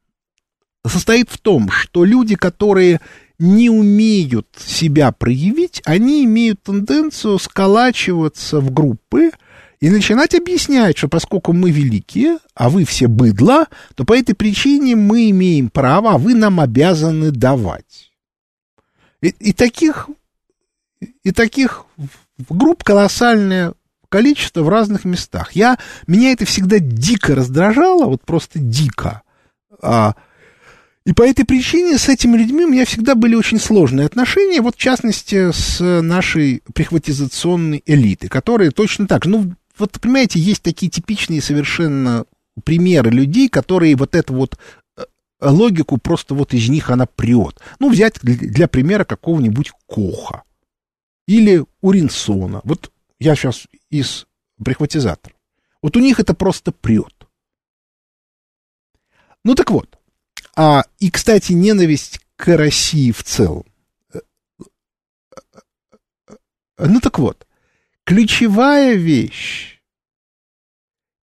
[0.86, 3.00] состоит в том, что люди, которые
[3.40, 9.32] не умеют себя проявить, они имеют тенденцию сколачиваться в группы
[9.80, 14.98] и начинать объяснять, что поскольку мы великие, а вы все быдло, то по этой причине
[14.98, 18.12] мы имеем право, а вы нам обязаны давать.
[19.28, 20.10] И, таких,
[21.24, 21.86] и таких
[22.50, 23.74] групп колоссальное
[24.10, 25.52] количество в разных местах.
[25.54, 29.22] Я, меня это всегда дико раздражало, вот просто дико.
[29.82, 30.16] А,
[31.06, 34.76] и по этой причине с этими людьми у меня всегда были очень сложные отношения, вот
[34.76, 40.90] в частности с нашей прихватизационной элитой, которые точно так же, ну, вот, понимаете, есть такие
[40.90, 42.26] типичные совершенно
[42.64, 44.58] примеры людей, которые вот эту вот
[45.40, 47.60] логику просто вот из них она прет.
[47.80, 50.44] Ну, взять для примера какого-нибудь Коха
[51.28, 52.62] или Уринсона.
[52.64, 54.28] Вот я сейчас из
[54.64, 55.38] прихватизаторов.
[55.82, 57.14] Вот у них это просто прет.
[59.44, 59.98] Ну так вот.
[60.56, 63.66] А, и, кстати, ненависть к России в целом.
[66.78, 67.48] Ну так вот.
[68.04, 69.78] Ключевая вещь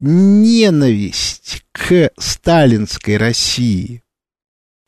[0.00, 4.03] ненависть к сталинской России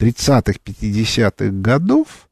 [0.01, 2.28] 30-х, 50-х годов,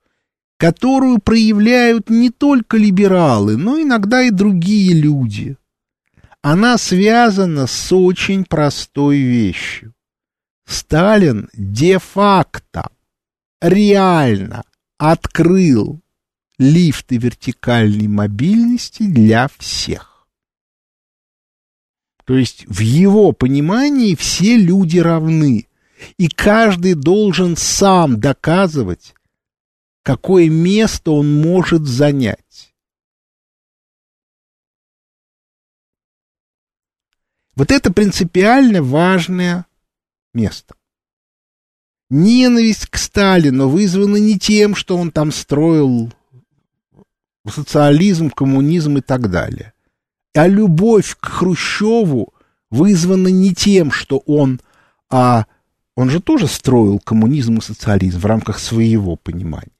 [0.59, 5.57] которую проявляют не только либералы, но иногда и другие люди.
[6.43, 9.95] Она связана с очень простой вещью.
[10.67, 12.91] Сталин де-факто,
[13.61, 14.65] реально
[14.99, 16.01] открыл
[16.59, 20.27] лифты вертикальной мобильности для всех.
[22.25, 25.67] То есть в его понимании все люди равны,
[26.19, 29.15] и каждый должен сам доказывать,
[30.03, 32.75] какое место он может занять.
[37.57, 39.67] Вот это принципиально важное
[40.33, 40.75] место.
[42.11, 46.13] Ненависть к Сталину вызвана не тем, что он там строил
[47.49, 49.73] социализм, коммунизм и так далее.
[50.35, 52.35] А любовь к Хрущеву
[52.71, 54.61] вызвана не тем, что он,
[55.11, 55.47] а
[55.97, 59.70] он же тоже строил коммунизм и социализм в рамках своего понимания.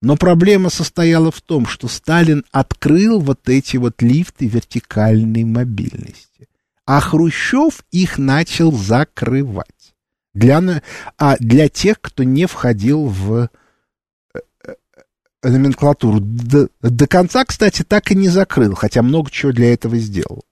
[0.00, 6.48] Но проблема состояла в том, что Сталин открыл вот эти вот лифты вертикальной мобильности,
[6.84, 9.94] а Хрущев их начал закрывать
[10.34, 10.82] для,
[11.16, 13.48] а для тех, кто не входил в
[15.42, 16.20] номенклатуру.
[16.20, 20.44] До, до конца, кстати, так и не закрыл, хотя много чего для этого сделал.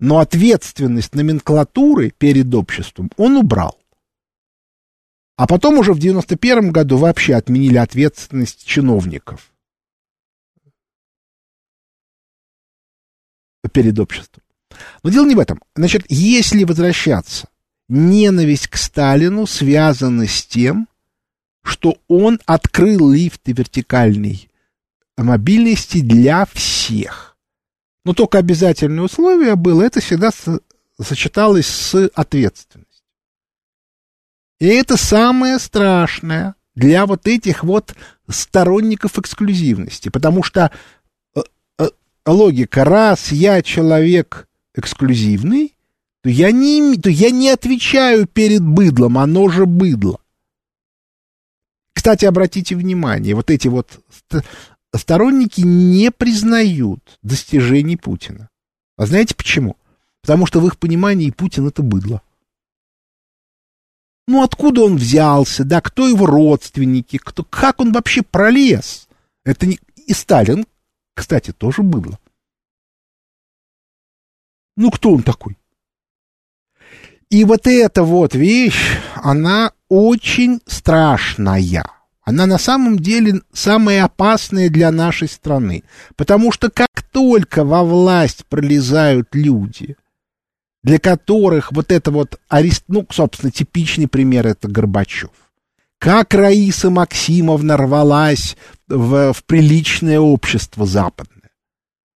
[0.00, 3.78] Но ответственность номенклатуры перед обществом он убрал.
[5.36, 9.52] А потом уже в 91 году вообще отменили ответственность чиновников
[13.72, 14.42] перед обществом.
[15.02, 15.60] Но дело не в этом.
[15.74, 17.48] Значит, если возвращаться,
[17.88, 20.88] ненависть к Сталину связана с тем,
[21.62, 24.50] что он открыл лифты вертикальной
[25.16, 27.33] мобильности для всех.
[28.04, 30.30] Но только обязательное условие было, это всегда
[31.00, 33.04] сочеталось с ответственностью.
[34.60, 37.94] И это самое страшное для вот этих вот
[38.28, 40.70] сторонников эксклюзивности, потому что
[41.34, 41.40] э,
[41.78, 41.88] э,
[42.26, 45.74] логика, раз я человек эксклюзивный,
[46.22, 50.20] то я не, то я не отвечаю перед быдлом, оно же быдло.
[51.92, 54.00] Кстати, обратите внимание, вот эти вот
[54.98, 58.48] сторонники не признают достижений Путина.
[58.96, 59.76] А знаете почему?
[60.22, 62.22] Потому что в их понимании Путин это быдло.
[64.26, 69.08] Ну, откуда он взялся, да, кто его родственники, кто, как он вообще пролез?
[69.44, 69.78] Это не...
[70.06, 70.66] И Сталин,
[71.14, 72.18] кстати, тоже быдло.
[74.76, 75.58] Ну, кто он такой?
[77.30, 81.90] И вот эта вот вещь, она очень страшная.
[82.24, 85.84] Она на самом деле самая опасная для нашей страны.
[86.16, 89.96] Потому что как только во власть пролезают люди,
[90.82, 92.84] для которых вот это вот, арест...
[92.88, 95.30] ну, собственно, типичный пример это Горбачев.
[95.98, 98.56] Как Раиса Максимовна рвалась
[98.88, 101.50] в, в приличное общество западное.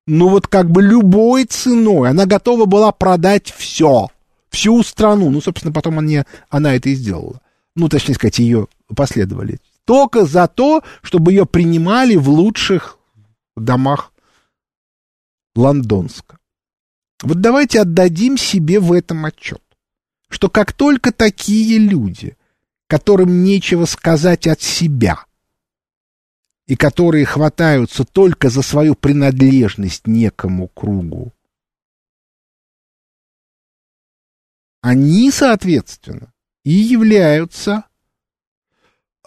[0.06, 4.08] Ну вот как бы любой ценой она готова была продать все,
[4.48, 5.30] всю страну.
[5.30, 7.40] Ну, собственно, потом она, она это и сделала.
[7.76, 9.58] Ну, точнее сказать, ее последовали
[9.88, 12.98] только за то, чтобы ее принимали в лучших
[13.56, 14.12] домах
[15.56, 16.38] Лондонска.
[17.22, 19.62] Вот давайте отдадим себе в этом отчет,
[20.28, 22.36] что как только такие люди,
[22.86, 25.24] которым нечего сказать от себя,
[26.66, 31.32] и которые хватаются только за свою принадлежность некому кругу,
[34.82, 37.87] они, соответственно, и являются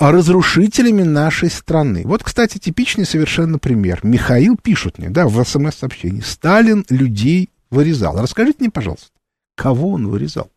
[0.09, 2.01] разрушителями нашей страны.
[2.05, 3.99] Вот, кстати, типичный совершенно пример.
[4.01, 6.21] Михаил пишет мне, да, в СМС-сообщении.
[6.21, 8.19] Сталин людей вырезал.
[8.19, 9.09] Расскажите мне, пожалуйста,
[9.55, 10.49] кого он вырезал?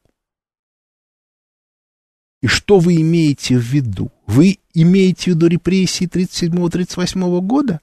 [2.41, 4.11] И что вы имеете в виду?
[4.27, 7.81] Вы имеете в виду репрессии 37-38 года?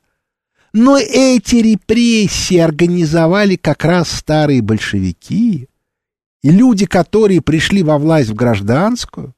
[0.73, 5.67] Но эти репрессии организовали как раз старые большевики.
[6.41, 9.35] И люди, которые пришли во власть в гражданскую,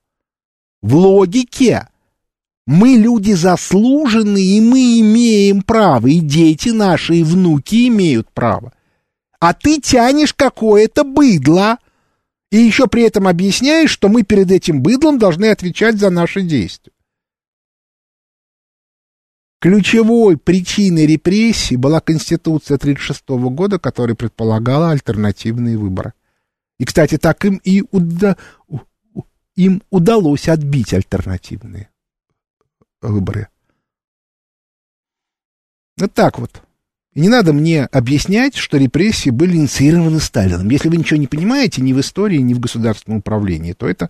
[0.82, 1.88] в логике
[2.66, 8.74] мы люди заслуженные, и мы имеем право, и дети наши, и внуки имеют право.
[9.39, 11.78] А ты тянешь какое-то быдло,
[12.51, 16.93] и еще при этом объясняешь, что мы перед этим быдлом должны отвечать за наши действия.
[19.59, 26.14] Ключевой причиной репрессий была Конституция 1936 года, которая предполагала альтернативные выборы.
[26.80, 28.36] И, кстати, так им и уда...
[29.55, 31.89] им удалось отбить альтернативные
[33.10, 33.47] выборы.
[35.97, 36.62] Вот так вот.
[37.14, 40.70] И не надо мне объяснять, что репрессии были инициированы Сталином.
[40.70, 44.10] Если вы ничего не понимаете ни в истории, ни в государственном управлении, то это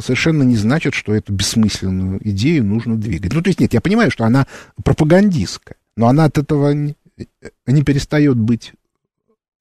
[0.00, 3.32] совершенно не значит, что эту бессмысленную идею нужно двигать.
[3.32, 4.48] Ну, то есть нет, я понимаю, что она
[4.82, 6.96] пропагандистская, но она от этого не,
[7.66, 8.72] не перестает быть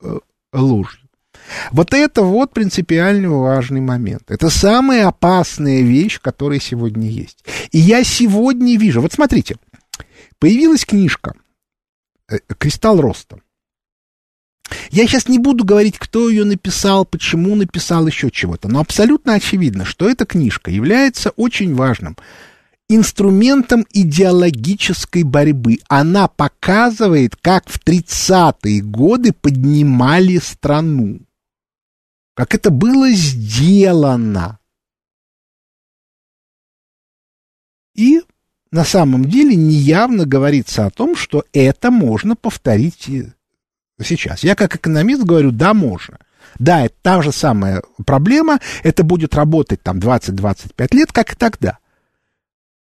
[0.02, 0.18] э,
[0.52, 1.03] ложью.
[1.72, 4.24] Вот это вот принципиально важный момент.
[4.30, 7.44] Это самая опасная вещь, которая сегодня есть.
[7.72, 9.58] И я сегодня вижу, вот смотрите,
[10.40, 11.34] появилась книжка
[12.30, 13.40] э, «Кристалл роста».
[14.92, 19.86] Я сейчас не буду говорить, кто ее написал, почему написал, еще чего-то, но абсолютно очевидно,
[19.86, 22.18] что эта книжка является очень важным
[22.90, 25.78] инструментом идеологической борьбы.
[25.88, 31.20] Она показывает, как в 30-е годы поднимали страну
[32.36, 34.60] как это было сделано.
[37.96, 38.24] И
[38.72, 43.08] на самом деле неявно говорится о том, что это можно повторить
[44.02, 44.44] сейчас.
[44.44, 46.18] Я как экономист говорю, да, можно.
[46.60, 51.80] Да, это та же самая проблема, это будет работать там 20-25 лет, как и тогда.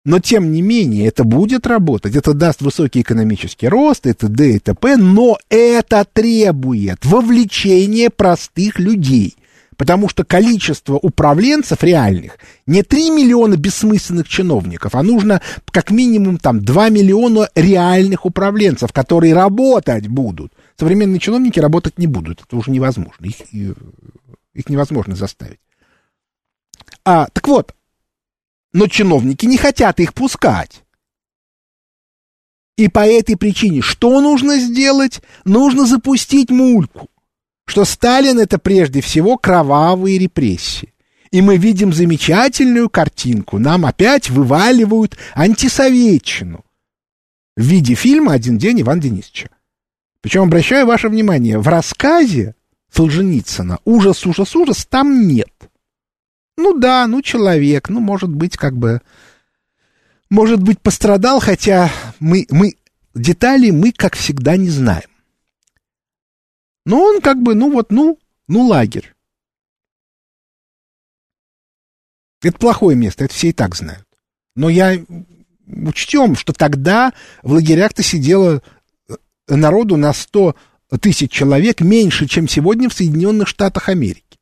[0.09, 4.57] Но, тем не менее, это будет работать, это даст высокий экономический рост, это Д и
[4.57, 9.35] т.п., но это требует вовлечения простых людей.
[9.77, 16.65] Потому что количество управленцев реальных не 3 миллиона бессмысленных чиновников, а нужно как минимум там
[16.65, 20.53] 2 миллиона реальных управленцев, которые работать будут.
[20.75, 25.59] Современные чиновники работать не будут, это уже невозможно, их, их невозможно заставить.
[27.05, 27.75] А, так вот,
[28.73, 30.83] но чиновники не хотят их пускать.
[32.77, 35.21] И по этой причине что нужно сделать?
[35.43, 37.09] Нужно запустить мульку
[37.69, 40.93] что Сталин это прежде всего кровавые репрессии.
[41.31, 43.59] И мы видим замечательную картинку.
[43.59, 46.65] Нам опять вываливают антисоветчину
[47.55, 49.49] в виде фильма «Один день Ивана Денисовича».
[50.21, 52.55] Причем, обращаю ваше внимание, в рассказе
[52.91, 55.68] Солженицына «Ужас, ужас, ужас» там нет.
[56.59, 59.01] Ну да, ну человек, ну может быть как бы...
[60.29, 61.89] Может быть пострадал, хотя
[62.19, 62.75] мы, мы
[63.15, 65.09] детали мы, как всегда, не знаем.
[66.85, 69.15] Но он как бы, ну вот, ну, ну лагерь.
[72.43, 74.05] Это плохое место, это все и так знают.
[74.55, 75.01] Но я
[75.65, 78.61] учтем, что тогда в лагерях-то сидело
[79.07, 79.15] э,
[79.47, 80.55] народу на 100
[80.99, 84.39] тысяч человек меньше, чем сегодня в Соединенных Штатах Америки.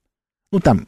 [0.51, 0.87] Ну, там,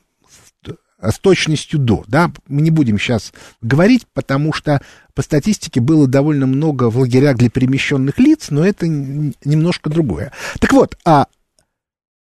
[1.01, 4.81] с точностью до, да, мы не будем сейчас говорить, потому что
[5.13, 10.33] по статистике было довольно много в лагерях для перемещенных лиц, но это немножко другое.
[10.59, 11.27] Так вот, а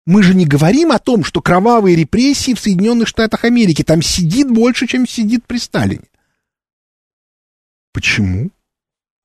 [0.06, 4.50] мы же не говорим о том, что кровавые репрессии в Соединенных Штатах Америки там сидит
[4.50, 6.04] больше, чем сидит при Сталине.
[7.92, 8.50] Почему?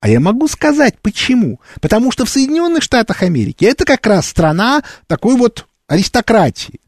[0.00, 1.60] А я могу сказать, почему.
[1.80, 6.80] Потому что в Соединенных Штатах Америки это как раз страна такой вот аристократии.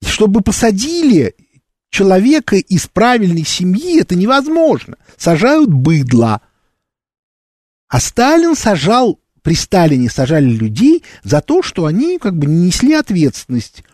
[0.00, 1.34] И чтобы посадили
[1.90, 4.96] человека из правильной семьи, это невозможно.
[5.16, 6.40] Сажают быдло.
[7.88, 12.94] А Сталин сажал при Сталине сажали людей за то, что они как бы не несли
[12.94, 13.84] ответственность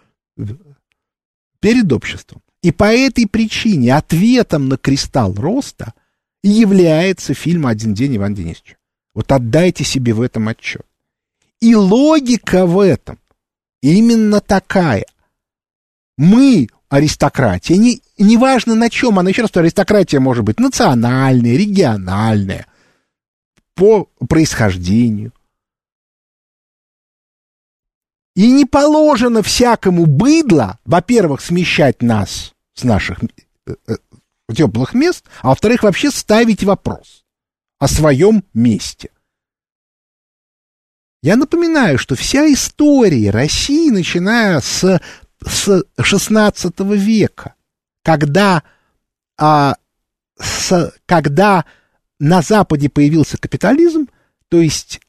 [1.61, 2.43] перед обществом.
[2.63, 5.95] И по этой причине ответом на кристалл роста
[6.43, 8.77] является фильм «Один день Иван Денисович».
[9.15, 10.85] Вот отдайте себе в этом отчет.
[11.61, 13.19] И логика в этом
[13.83, 15.07] именно такая.
[16.19, 22.67] Мы, аристократия, не, неважно на чем, она еще раз, аристократия может быть национальная, региональная,
[23.75, 25.33] по происхождению.
[28.35, 33.19] И не положено всякому быдло, во-первых, смещать нас с наших,
[33.67, 33.97] э, э,
[34.55, 37.25] теплых мест, а во-вторых, вообще ставить вопрос
[37.79, 39.11] о своем месте.
[41.23, 45.01] Я напоминаю, что вся история России, начиная с,
[45.47, 47.55] с 16 века,
[48.03, 48.63] когда,
[49.39, 49.77] а,
[50.39, 51.65] с, когда
[52.19, 54.09] на Западе появился капитализм,
[54.49, 55.01] то есть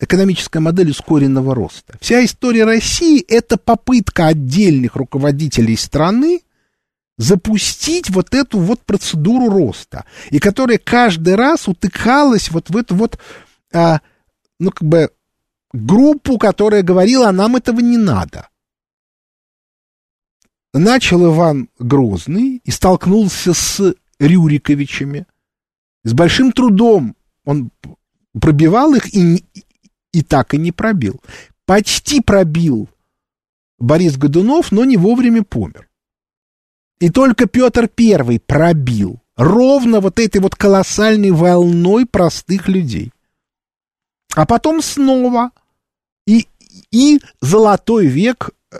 [0.00, 1.96] экономическая модель ускоренного роста.
[2.00, 6.42] Вся история России– это попытка отдельных руководителей страны
[7.16, 13.18] запустить вот эту вот процедуру роста, и которая каждый раз утыкалась вот в эту вот,
[13.72, 14.00] а,
[14.58, 15.10] ну, как бы,
[15.72, 18.48] группу, которая говорила, а нам этого не надо.
[20.74, 25.24] Начал Иван Грозный и столкнулся с Рюриковичами.
[26.02, 27.14] С большим трудом
[27.44, 27.70] он
[28.40, 29.44] пробивал их и,
[30.12, 31.22] и так и не пробил.
[31.64, 32.88] Почти пробил
[33.78, 35.88] Борис Годунов, но не вовремя помер.
[36.98, 43.12] И только Петр Первый пробил ровно вот этой вот колоссальной волной простых людей.
[44.34, 45.52] А потом снова
[46.26, 46.48] и,
[46.90, 48.78] и золотой век э,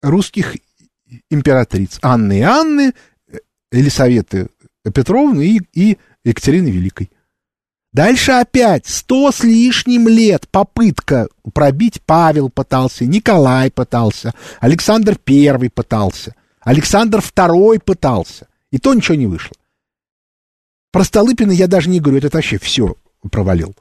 [0.00, 0.56] русских
[1.30, 1.98] императриц.
[2.02, 2.94] Анны и Анны,
[3.28, 3.38] э,
[3.72, 4.48] Елисаветы
[4.92, 7.10] Петровны и, и Екатерины Великой.
[7.92, 16.34] Дальше опять сто с лишним лет попытка пробить Павел пытался, Николай пытался, Александр Первый пытался,
[16.60, 18.48] Александр Второй пытался.
[18.72, 19.54] И то ничего не вышло.
[20.90, 22.96] Про Столыпина я даже не говорю, это вообще все
[23.30, 23.76] провалил.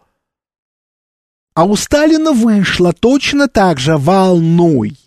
[1.56, 4.98] А у Сталина вышло точно так же волной.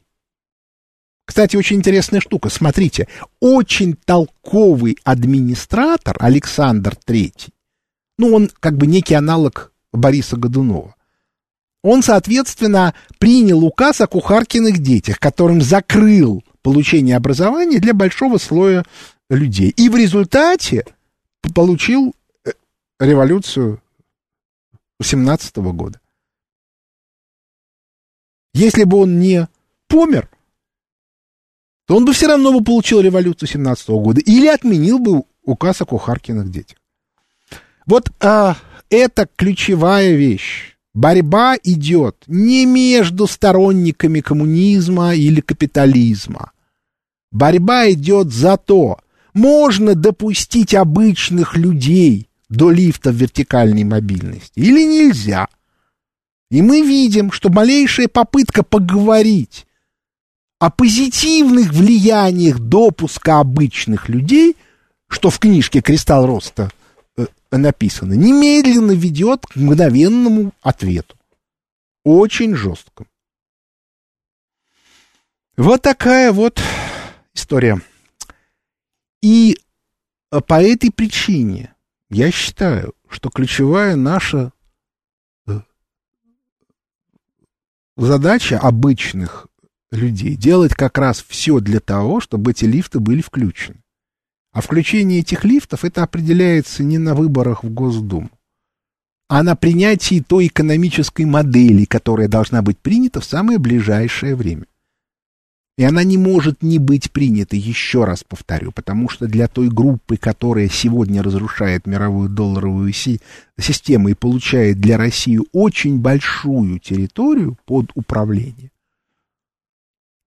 [1.26, 2.48] Кстати, очень интересная штука.
[2.48, 3.08] Смотрите,
[3.40, 7.52] очень толковый администратор Александр Третий
[8.18, 10.94] ну, он как бы некий аналог Бориса Годунова.
[11.82, 18.84] Он, соответственно, принял указ о кухаркиных детях, которым закрыл получение образования для большого слоя
[19.30, 19.70] людей.
[19.70, 20.84] И в результате
[21.54, 22.14] получил
[22.44, 22.50] э,
[22.98, 23.80] революцию
[25.00, 26.00] 17 года.
[28.52, 29.46] Если бы он не
[29.86, 30.28] помер,
[31.86, 35.86] то он бы все равно бы получил революцию 17 года или отменил бы указ о
[35.86, 36.78] кухаркиных детях.
[37.86, 38.56] Вот а,
[38.90, 40.76] это ключевая вещь.
[40.94, 46.52] Борьба идет не между сторонниками коммунизма или капитализма.
[47.30, 48.98] Борьба идет за то,
[49.34, 55.48] можно допустить обычных людей до лифта вертикальной мобильности или нельзя.
[56.50, 59.65] И мы видим, что малейшая попытка поговорить
[60.58, 64.56] о позитивных влияниях допуска обычных людей,
[65.08, 66.70] что в книжке «Кристалл роста»
[67.50, 71.16] написано, немедленно ведет к мгновенному ответу.
[72.04, 73.06] Очень жестко.
[75.56, 76.60] Вот такая вот
[77.34, 77.80] история.
[79.22, 79.58] И
[80.46, 81.74] по этой причине
[82.10, 84.52] я считаю, что ключевая наша
[85.46, 85.60] э,
[87.96, 89.48] задача обычных
[89.96, 93.78] людей делать как раз все для того, чтобы эти лифты были включены.
[94.52, 98.30] А включение этих лифтов это определяется не на выборах в Госдуму,
[99.28, 104.66] а на принятии той экономической модели, которая должна быть принята в самое ближайшее время.
[105.78, 110.16] И она не может не быть принята, еще раз повторю, потому что для той группы,
[110.16, 113.20] которая сегодня разрушает мировую долларовую си
[113.60, 118.70] систему и получает для России очень большую территорию под управление,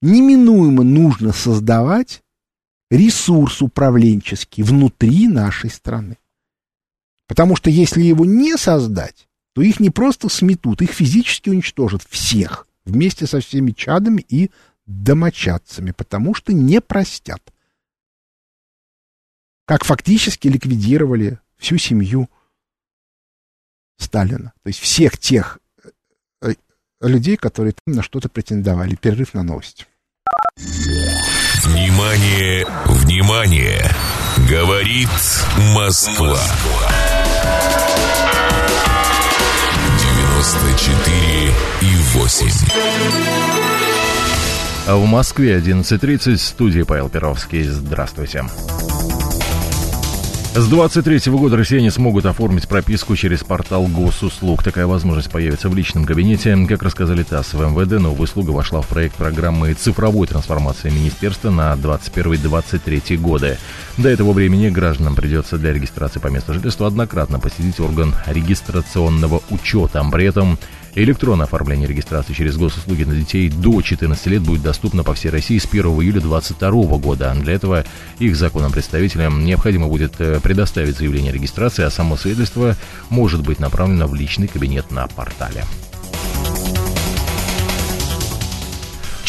[0.02, 2.24] неминуемо нужно создавать
[2.90, 6.18] ресурс управленческий внутри нашей страны.
[7.28, 12.68] Потому что если его не создать, то их не просто сметут, их физически уничтожат всех
[12.86, 14.50] вместе со всеми чадами и
[14.86, 17.54] домочадцами, потому что не простят.
[19.66, 22.28] Как фактически ликвидировали всю семью
[24.00, 24.54] Сталина.
[24.64, 25.92] То есть всех тех э,
[26.42, 26.56] э,
[27.02, 28.96] людей, которые там на что-то претендовали.
[28.96, 29.86] Перерыв на новости.
[31.66, 33.92] Внимание, внимание!
[34.50, 35.10] Говорит
[35.76, 36.40] Москва.
[40.50, 42.48] 94 и 8.
[44.88, 47.64] А в Москве 11.30, студии Павел Перовский.
[47.64, 48.46] Здравствуйте.
[50.56, 54.64] С 23 года россияне смогут оформить прописку через портал госуслуг.
[54.64, 56.58] Такая возможность появится в личном кабинете.
[56.68, 61.74] Как рассказали ТАСС в МВД, новая услуга вошла в проект программы цифровой трансформации министерства на
[61.74, 63.60] 21-23 годы.
[63.98, 70.04] До этого времени гражданам придется для регистрации по месту жительства однократно посетить орган регистрационного учета.
[70.12, 70.58] При этом
[70.96, 75.58] Электронное оформление регистрации через госуслуги на детей до 14 лет будет доступно по всей России
[75.58, 77.36] с 1 июля 2022 года.
[77.40, 77.86] Для этого
[78.18, 82.76] их законным представителям необходимо будет э, предоставить заявление о регистрации, а само свидетельство
[83.10, 85.64] может быть направлено в личный кабинет на портале.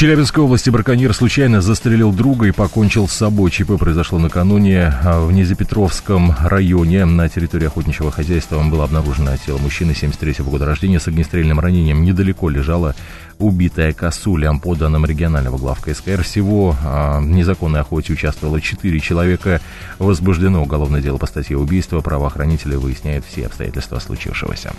[0.01, 3.51] Челябинской области браконьер случайно застрелил друга и покончил с собой.
[3.51, 7.05] ЧП произошло накануне а, в Незапетровском районе.
[7.05, 12.03] На территории охотничьего хозяйства было обнаружено тело мужчины 73-го года рождения с огнестрельным ранением.
[12.03, 12.95] Недалеко лежала
[13.39, 14.55] убитая косуля.
[14.55, 19.61] По данным регионального главка СКР, всего а, в незаконной охоте участвовало 4 человека.
[19.99, 22.01] Возбуждено уголовное дело по статье убийства.
[22.01, 24.73] Правоохранители выясняют все обстоятельства случившегося.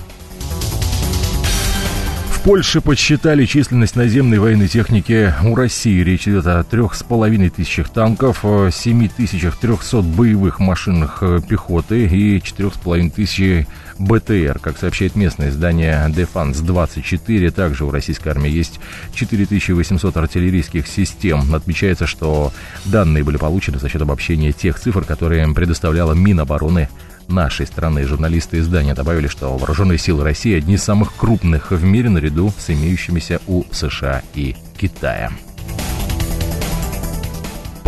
[2.43, 6.01] Польше подсчитали численность наземной военной техники у России.
[6.01, 12.07] Речь идет о трех с половиной тысячах танков, 7 тысячах 300 боевых машинах э, пехоты
[12.07, 13.67] и четырех с половиной тысяч
[13.99, 14.57] БТР.
[14.59, 18.79] Как сообщает местное издание Defense 24, также у российской армии есть
[19.13, 21.53] 4800 артиллерийских систем.
[21.53, 22.51] Отмечается, что
[22.85, 26.89] данные были получены за счет обобщения тех цифр, которые предоставляла Минобороны
[27.31, 28.03] нашей страны.
[28.05, 32.69] Журналисты издания добавили, что вооруженные силы России одни из самых крупных в мире наряду с
[32.69, 35.31] имеющимися у США и Китая.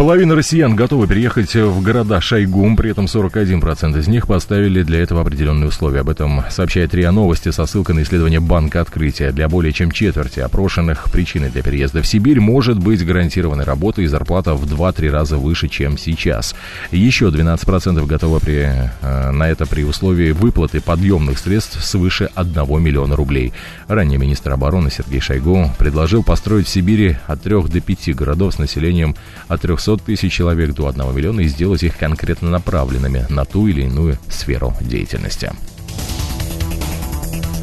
[0.03, 5.21] Половина россиян готовы переехать в города Шойгум, при этом 41% из них поставили для этого
[5.21, 6.01] определенные условия.
[6.01, 9.31] Об этом сообщает РИА Новости со ссылкой на исследование Банка Открытия.
[9.31, 14.05] Для более чем четверти опрошенных причиной для переезда в Сибирь может быть гарантированная работа и
[14.07, 16.53] зарплата в 2-3 раза выше, чем сейчас.
[16.91, 18.69] Еще 12% готовы при,
[19.01, 23.53] э, на это при условии выплаты подъемных средств свыше 1 миллиона рублей.
[23.87, 28.59] Ранее министр обороны Сергей Шойгу предложил построить в Сибири от 3 до 5 городов с
[28.59, 29.15] населением
[29.47, 33.67] от 300 200 тысяч человек до 1 миллиона и сделать их конкретно направленными на ту
[33.67, 35.51] или иную сферу деятельности.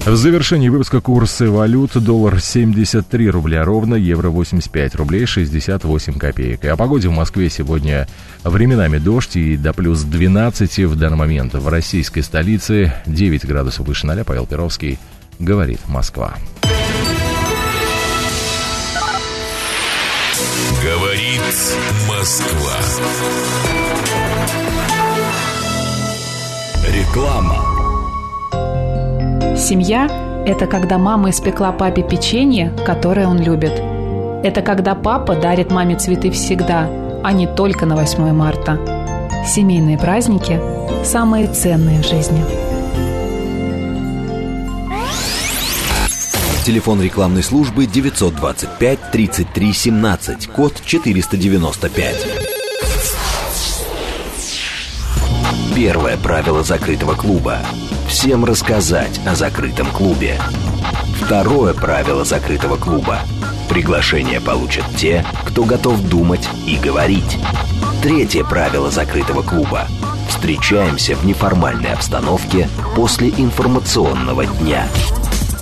[0.06, 6.64] В завершении выпуска курсы валют доллар 73 рубля ровно, евро 85 рублей 68 копеек.
[6.64, 8.08] И о погоде в Москве сегодня
[8.42, 11.52] временами дождь и до плюс 12 в данный момент.
[11.52, 14.24] В российской столице 9 градусов выше 0.
[14.24, 14.98] Павел Перовский
[15.38, 16.34] говорит Москва.
[21.11, 21.40] Говорит
[22.08, 22.70] Москва.
[26.86, 27.56] Реклама.
[29.56, 30.06] Семья–
[30.46, 33.72] это когда мама испекла папе печенье, которое он любит.
[34.44, 36.88] Это когда папа дарит маме цветы всегда,
[37.24, 38.78] а не только на 8 марта.
[39.44, 40.61] Семейные праздники–
[41.04, 42.59] самые ценные в жизни.
[46.64, 52.26] Телефон рекламной службы 925 33 17, код 495.
[55.74, 57.61] Первое правило закрытого клуба.
[58.08, 60.38] Всем рассказать о закрытом клубе.
[61.24, 63.20] Второе правило закрытого клуба.
[63.70, 67.38] Приглашение получат те, кто готов думать и говорить.
[68.02, 69.86] Третье правило закрытого клуба.
[70.28, 74.86] Встречаемся в неформальной обстановке после информационного дня.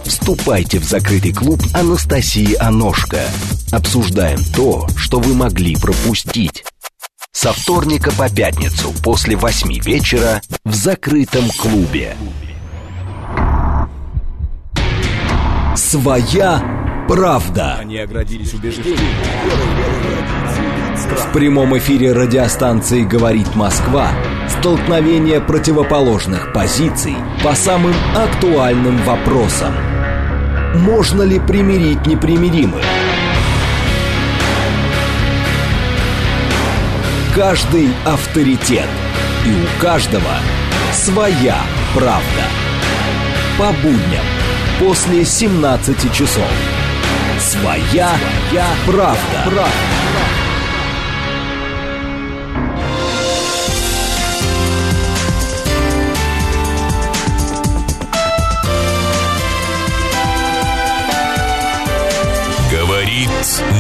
[0.09, 3.21] Вступайте в закрытый клуб Анастасии Аношка.
[3.71, 6.65] Обсуждаем то, что вы могли пропустить.
[7.33, 12.17] Со вторника по пятницу после восьми вечера в закрытом клубе.
[15.77, 17.77] Своя правда.
[17.79, 18.99] Они оградились убеждением.
[20.95, 24.11] В прямом эфире радиостанции «Говорит Москва»
[24.49, 29.75] столкновение противоположных позиций по самым актуальным вопросам–
[30.75, 32.83] можно ли примирить непримиримых?
[37.35, 38.89] Каждый авторитет.
[39.47, 40.35] И у каждого
[40.93, 41.59] своя
[41.95, 42.45] правда.
[43.59, 44.25] По будням
[44.79, 46.51] после 17 часов.
[47.39, 48.11] Своя,
[48.49, 49.43] своя правда.
[49.45, 49.69] правда.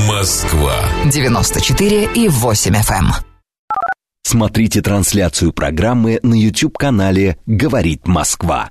[0.09, 0.75] Москва.
[1.11, 2.93] 94 и 8 FM.
[2.93, 3.07] Эм.
[4.23, 8.71] Смотрите трансляцию программы на YouTube-канале «Говорит Москва».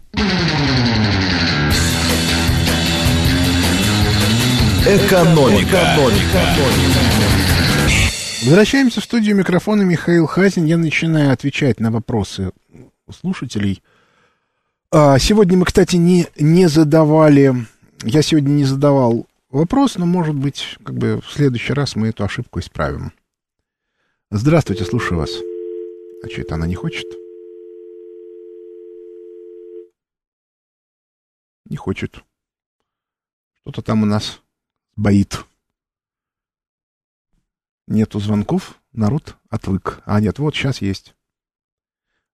[4.85, 5.67] Экономика.
[5.67, 6.41] Экономика.
[8.45, 10.65] Возвращаемся в студию микрофона Михаил Хазин.
[10.65, 12.51] Я начинаю отвечать на вопросы
[13.19, 13.81] слушателей.
[14.91, 17.53] А, сегодня мы, кстати, не, не задавали,
[18.03, 22.23] я сегодня не задавал вопрос, но, может быть, как бы в следующий раз мы эту
[22.23, 23.11] ошибку исправим.
[24.29, 25.31] Здравствуйте, слушаю вас.
[26.23, 27.05] А что это она не хочет?
[31.65, 32.23] Не хочет.
[33.61, 34.41] Кто-то там у нас
[34.95, 35.43] боит.
[37.87, 40.01] Нету звонков, народ отвык.
[40.05, 41.16] А нет, вот сейчас есть.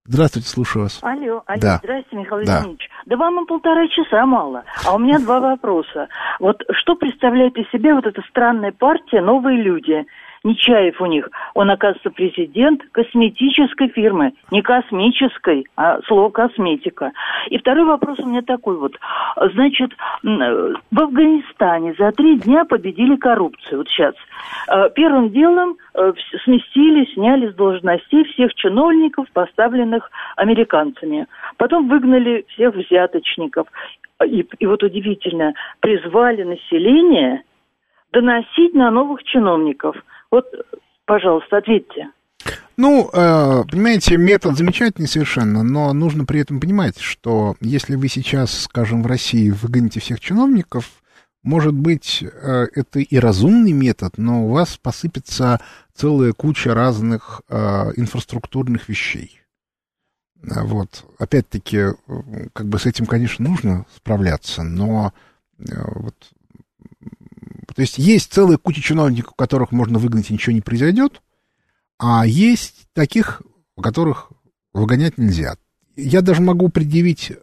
[0.06, 0.99] Здравствуйте, слушаю вас.
[1.01, 1.80] Алло, алло, Да.
[1.82, 2.60] здрасте, Михаил Да.
[2.60, 2.89] Леонидович.
[3.06, 4.64] Да вам и полтора часа мало.
[4.86, 6.10] А у меня два вопроса.
[6.41, 10.06] Вот что представляет из себя вот эта странная партия «Новые люди»?
[10.44, 11.30] Нечаев у них.
[11.54, 14.34] Он, оказывается, президент косметической фирмы.
[14.52, 17.14] Не космической, а слово косметика.
[17.48, 18.94] И второй вопрос у меня такой вот.
[19.54, 19.91] Значит,
[20.22, 23.80] в Афганистане за три дня победили коррупцию.
[23.80, 24.16] Вот сейчас.
[24.68, 26.12] Э, Первым делом э,
[26.44, 31.28] сместили, сняли с должностей всех чиновников, поставленных американцами.
[31.58, 33.68] Потом выгнали всех взяточников.
[34.26, 37.44] И, и вот удивительно, призвали население
[38.12, 39.96] доносить на новых чиновников.
[40.34, 40.47] Вот,
[41.05, 42.09] пожалуйста, ответьте.
[42.75, 48.63] Ну, э, понимаете, метод замечательный совершенно, но нужно при этом понимать, что если вы сейчас,
[48.63, 51.03] скажем, в России выгоните всех чиновников,
[51.43, 55.61] может быть, э, это и разумный метод, но у вас посыпется
[55.93, 59.39] целая куча разных э, инфраструктурных вещей.
[60.41, 61.89] Вот, опять-таки,
[62.53, 65.13] как бы с этим, конечно, нужно справляться, но
[65.59, 66.15] вот,
[67.74, 71.21] то есть есть целая куча чиновников, которых можно выгнать и ничего не произойдет,
[71.97, 73.41] а есть таких,
[73.82, 74.32] которых
[74.74, 75.55] выгонять нельзя.
[75.95, 77.34] Я даже могу предъявить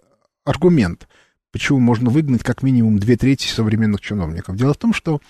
[0.45, 1.09] аргумент,
[1.53, 4.57] почему можно выгнать как минимум две трети современных чиновников.
[4.57, 5.21] Дело в том, что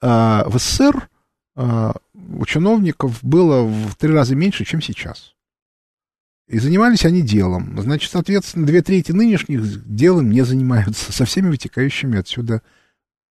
[0.00, 0.06] э,
[0.46, 1.08] в СССР
[1.56, 5.34] э, у чиновников было в три раза меньше, чем сейчас.
[6.48, 7.80] И занимались они делом.
[7.80, 12.62] Значит, соответственно, две трети нынешних делом не занимаются со всеми вытекающими отсюда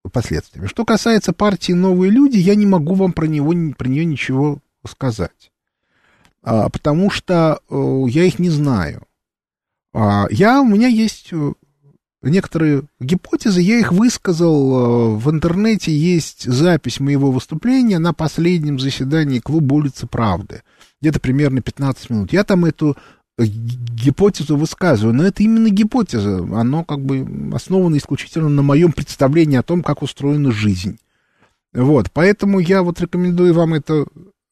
[0.08, 0.66] последствиями.
[0.66, 5.50] Что касается партии «Новые люди», я не могу вам про, него, про нее ничего сказать.
[6.42, 9.02] А, потому что э, я их не знаю.
[9.92, 11.52] А, я, у меня есть э,
[12.22, 19.40] некоторые гипотезы, я их высказал э, в интернете, есть запись моего выступления на последнем заседании
[19.40, 20.62] клуба улицы Правды,
[21.00, 22.32] где-то примерно 15 минут.
[22.32, 22.96] Я там эту
[23.46, 29.62] гипотезу высказываю, но это именно гипотеза, оно как бы основано исключительно на моем представлении о
[29.62, 30.98] том, как устроена жизнь.
[31.72, 34.06] Вот, поэтому я вот рекомендую вам это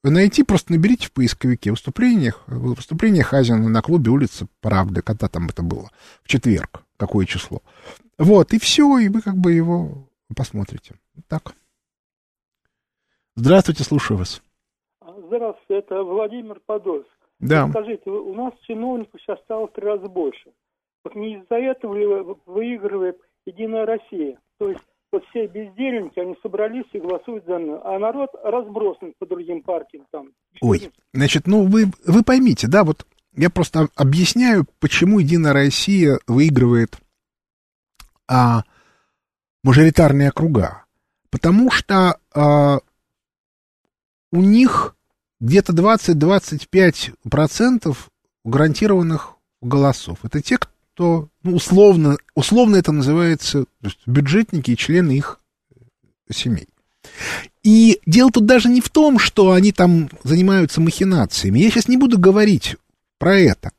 [0.05, 5.63] найти, просто наберите в поисковике выступлениях, выступление Хазина на клубе улицы Правды, когда там это
[5.63, 5.91] было,
[6.23, 7.63] в четверг, какое число.
[8.19, 10.95] Вот, и все, и вы как бы его посмотрите.
[11.27, 11.55] Так.
[13.35, 14.43] Здравствуйте, слушаю вас.
[15.01, 17.09] Здравствуйте, это Владимир Подольск.
[17.41, 17.69] Да.
[17.69, 20.51] Скажите, у нас чиновников сейчас стало в три раза больше.
[21.05, 24.39] Вот не из-за этого ли выигрывает Единая Россия?
[24.59, 24.83] То есть
[25.13, 30.05] вот все бездельники, они собрались и голосуют за мной, а народ разбросан по другим партиям
[30.11, 30.33] там.
[30.61, 36.99] Ой, значит, ну вы, вы поймите, да, вот я просто объясняю, почему Единая Россия выигрывает
[38.27, 38.65] а,
[39.63, 40.85] мажоритарные округа.
[41.31, 42.79] Потому что а,
[44.33, 44.97] у них
[45.41, 47.97] где-то 20-25%
[48.45, 50.19] гарантированных голосов.
[50.23, 53.65] Это те, кто, ну, условно, условно это называется
[54.07, 55.41] бюджетники и члены их
[56.31, 56.69] семей.
[57.63, 61.59] И дело тут даже не в том, что они там занимаются махинациями.
[61.59, 62.77] Я сейчас не буду говорить
[63.19, 63.73] про это.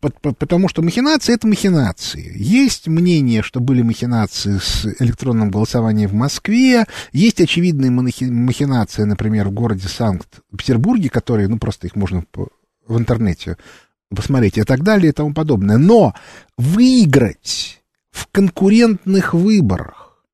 [0.00, 2.32] Потому что махинации это махинации.
[2.34, 6.86] Есть мнение, что были махинации с электронным голосованием в Москве.
[7.12, 12.24] Есть очевидные махинации, например, в городе Санкт-Петербурге, которые, ну, просто их можно
[12.86, 13.58] в интернете
[14.08, 15.76] посмотреть и так далее и тому подобное.
[15.76, 16.14] Но
[16.56, 20.24] выиграть в конкурентных выборах,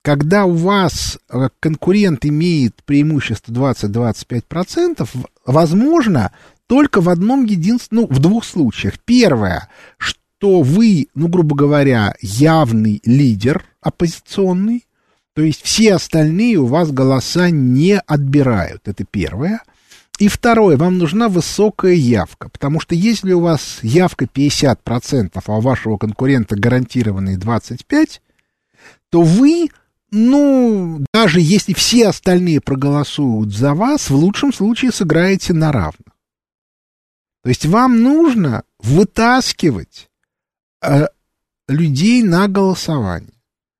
[0.00, 1.18] когда у вас
[1.60, 5.06] конкурент имеет преимущество 20-25%,
[5.44, 6.32] возможно,
[6.68, 8.98] только в одном единственном, ну, в двух случаях.
[9.04, 14.86] Первое, что вы, ну, грубо говоря, явный лидер оппозиционный,
[15.34, 18.82] то есть все остальные у вас голоса не отбирают.
[18.86, 19.62] Это первое.
[20.18, 25.60] И второе, вам нужна высокая явка, потому что если у вас явка 50%, а у
[25.60, 28.20] вашего конкурента гарантированные 25%,
[29.10, 29.68] то вы,
[30.10, 36.17] ну, даже если все остальные проголосуют за вас, в лучшем случае сыграете на равных.
[37.48, 40.10] То есть вам нужно вытаскивать
[40.82, 41.06] э,
[41.66, 43.32] людей на голосование.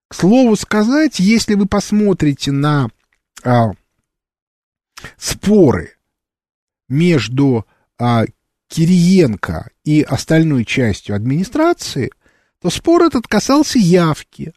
[0.08, 2.88] К слову сказать, если вы посмотрите на
[3.44, 3.50] э,
[5.18, 5.98] споры
[6.88, 7.66] между
[7.98, 8.24] э,
[8.68, 12.10] Кириенко и остальной частью администрации,
[12.62, 14.54] то спор этот касался явки.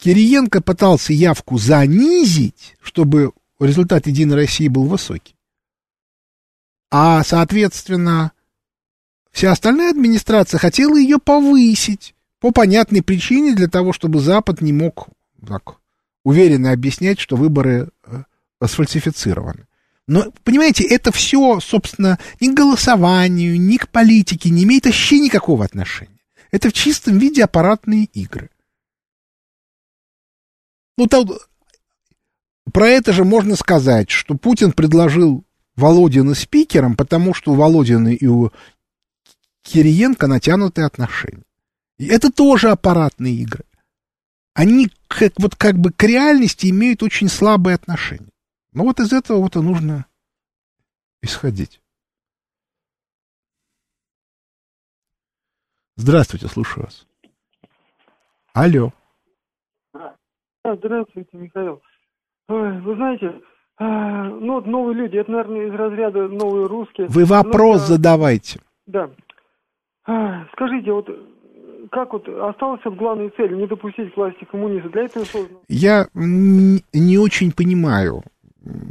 [0.00, 5.37] Кириенко пытался явку занизить, чтобы результат Единой России был высокий.
[6.90, 8.32] А, соответственно,
[9.30, 15.08] вся остальная администрация хотела ее повысить по понятной причине для того, чтобы Запад не мог
[15.46, 15.76] так
[16.24, 18.22] уверенно объяснять, что выборы э,
[18.66, 19.66] сфальсифицированы.
[20.06, 25.64] Но, понимаете, это все, собственно, ни к голосованию, ни к политике не имеет вообще никакого
[25.64, 26.20] отношения.
[26.50, 28.50] Это в чистом виде аппаратные игры.
[30.96, 31.28] Ну, там,
[32.72, 35.44] про это же можно сказать, что Путин предложил
[35.78, 38.50] Володина спикером, потому что у Володина и у
[39.62, 41.44] Кириенко натянутые отношения.
[41.98, 43.64] И это тоже аппаратные игры.
[44.54, 48.32] Они как, вот как бы к реальности имеют очень слабые отношения.
[48.72, 50.06] Но вот из этого вот и нужно
[51.22, 51.80] исходить.
[55.96, 57.06] Здравствуйте, слушаю вас.
[58.52, 58.92] Алло.
[60.64, 61.80] Здравствуйте, Михаил.
[62.48, 63.40] Ой, вы знаете,
[63.78, 67.06] а, ну вот новые люди, это, наверное, из разряда новые русские.
[67.08, 68.60] Вы вопрос Ну, да, задавайте.
[68.86, 69.10] Да.
[70.06, 71.08] А, Скажите, вот
[71.90, 74.92] как вот осталась от главной цели не допустить власти коммунистов?
[74.92, 75.58] Для этого сложно.
[75.68, 78.22] Я не очень понимаю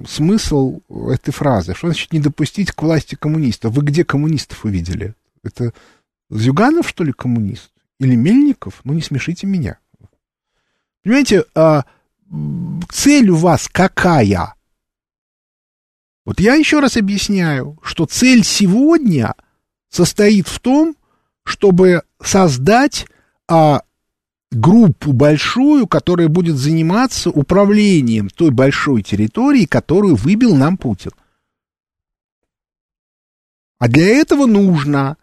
[0.08, 1.76] смысл этой фразы.
[1.76, 3.74] Что значит не допустить к власти коммунистов?
[3.74, 5.14] Вы где коммунистов увидели?
[5.44, 5.74] Это
[6.30, 7.72] Зюганов, что ли, коммунист?
[8.00, 8.82] Или Мельников?
[8.84, 9.80] Ну, не смешите меня.
[11.04, 11.84] Понимаете, а,
[12.90, 14.56] цель у вас какая?
[16.28, 19.34] Вот я еще раз объясняю, что цель сегодня
[19.88, 20.98] состоит в том,
[21.44, 23.08] чтобы создать
[23.48, 23.84] а,
[24.52, 31.12] группу большую, которая будет заниматься управлением той большой территории, которую выбил нам Путин.
[33.80, 35.16] А для этого нужно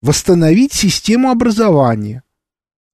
[0.00, 2.22] восстановить систему образования,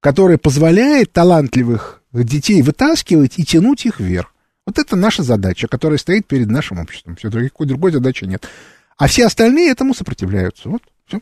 [0.00, 4.33] которая позволяет талантливых детей вытаскивать и тянуть их вверх.
[4.66, 7.16] Вот это наша задача, которая стоит перед нашим обществом.
[7.16, 8.48] Все, никакой другой задачи нет.
[8.96, 10.68] А все остальные этому сопротивляются.
[10.70, 11.18] Вот, все.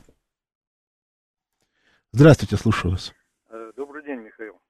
[2.13, 3.13] Здравствуйте, слушаю вас.
[3.51, 4.61] Э, Добрый день, Михаил.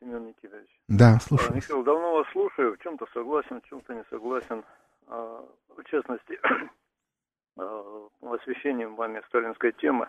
[0.00, 0.68] Семен Никитович.
[0.88, 1.54] Да, Э, слушаю.
[1.54, 4.64] Михаил, давно вас слушаю, в чем-то согласен, в чем-то не согласен.
[5.08, 5.44] А,
[5.76, 6.38] В частности,
[7.58, 10.08] а, освещением вами сталинской темы.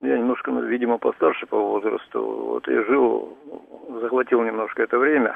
[0.00, 2.22] Я немножко, ну, видимо, постарше по возрасту.
[2.24, 3.36] Вот я жил,
[4.00, 5.34] захватил немножко это время.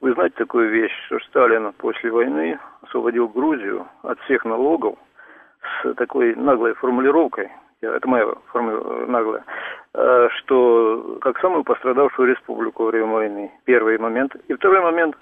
[0.00, 4.96] Вы знаете такую вещь, что Сталин после войны освободил Грузию от всех налогов
[5.82, 9.44] с такой наглой формулировкой, это моя формула наглая,
[9.94, 13.52] э, что как самую пострадавшую республику во время войны.
[13.64, 14.34] Первый момент.
[14.48, 15.16] И второй момент.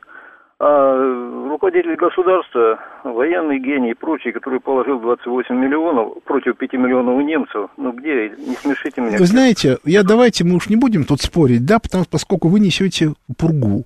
[0.59, 7.69] а, руководитель государства, военный гений и прочий, который положил 28 миллионов против 5 миллионов немцев.
[7.77, 8.31] Ну где?
[8.31, 9.19] Не смешите меня.
[9.19, 13.13] Вы знаете, я давайте мы уж не будем тут спорить, да, потому поскольку вы несете
[13.39, 13.85] пургу.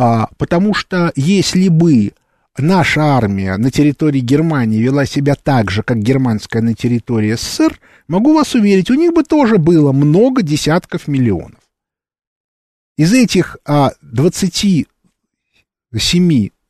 [0.00, 2.12] А, потому что если бы
[2.56, 8.32] наша армия на территории Германии вела себя так же, как германская на территории СССР, могу
[8.32, 11.58] вас уверить, у них бы тоже было много десятков миллионов.
[12.96, 14.84] Из этих а, 27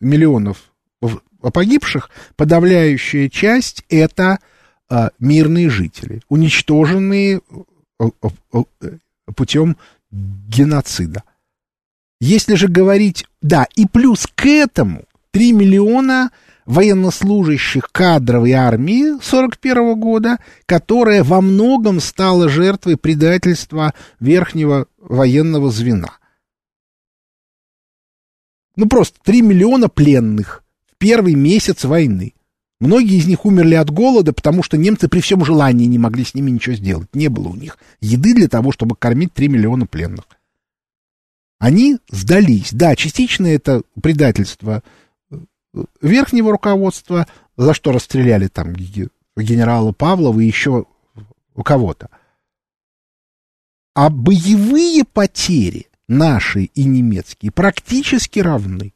[0.01, 0.73] миллионов
[1.03, 1.21] в-
[1.53, 4.39] погибших подавляющая часть это
[4.89, 7.43] а, мирные жители, уничтоженные
[8.01, 8.05] э,
[8.55, 8.63] э,
[9.37, 9.77] путем
[10.11, 11.25] геноцида.
[12.21, 16.31] Если же говорить, да, и плюс к этому 3 миллиона
[16.67, 26.19] военнослужащих кадровой армии 41 года, которая во многом стала жертвой предательства верхнего военного звена.
[28.77, 30.63] Ну просто 3 миллиона пленных
[30.93, 32.35] в первый месяц войны.
[32.81, 36.35] Многие из них умерли от голода, потому что немцы при всем желании не могли с
[36.35, 37.09] ними ничего сделать.
[37.13, 40.25] Не было у них еды для того, чтобы кормить 3 миллиона пленных.
[41.59, 42.73] Они сдались.
[42.73, 44.83] Да, частично это предательство
[45.31, 45.37] э,
[46.01, 50.87] верхнего руководства, за что расстреляли там ге- генерала Павлова и еще
[51.55, 52.11] у кого-то.
[53.95, 58.95] А боевые потери наши и немецкие практически равны.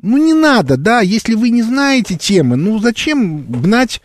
[0.00, 4.00] Ну, не надо, да, если вы не знаете темы, ну, зачем гнать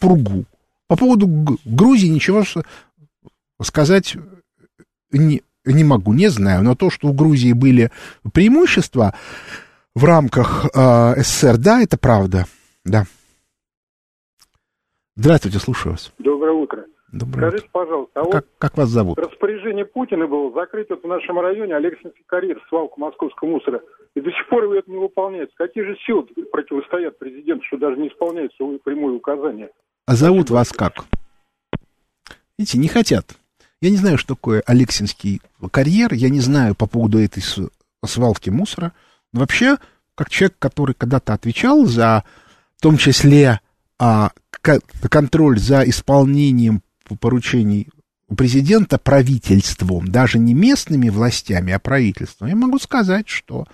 [0.00, 0.46] пургу?
[0.88, 2.44] По поводу Грузии ничего
[3.62, 4.16] сказать
[5.10, 5.42] не,
[5.72, 7.90] не могу, не знаю, но то, что в Грузии были
[8.32, 9.14] преимущества
[9.94, 12.44] в рамках э, СССР, да, это правда,
[12.84, 13.04] да.
[15.16, 16.12] Здравствуйте, слушаю вас.
[16.18, 16.84] Доброе утро.
[17.12, 18.40] Доброе Скажите, пожалуйста, а утро.
[18.40, 19.16] Как, как вас зовут?
[19.16, 23.80] вот распоряжение Путина было закрыть вот в нашем районе Алексинский карьер, свалку московского мусора,
[24.14, 25.54] и до сих пор его это не выполняется.
[25.56, 29.70] Какие же силы противостоят президенту, что даже не исполняется его прямое указание?
[30.06, 31.04] А зовут вас как?
[32.58, 33.36] Видите, не хотят.
[33.80, 37.42] Я не знаю, что такое Алексинский карьер, я не знаю по поводу этой
[38.04, 38.92] свалки мусора.
[39.32, 39.76] Но вообще,
[40.14, 42.24] как человек, который когда-то отвечал за,
[42.78, 43.60] в том числе,
[43.98, 46.82] а, ко- контроль за исполнением
[47.20, 47.88] поручений
[48.36, 53.66] президента правительством, даже не местными властями, а правительством, я могу сказать, что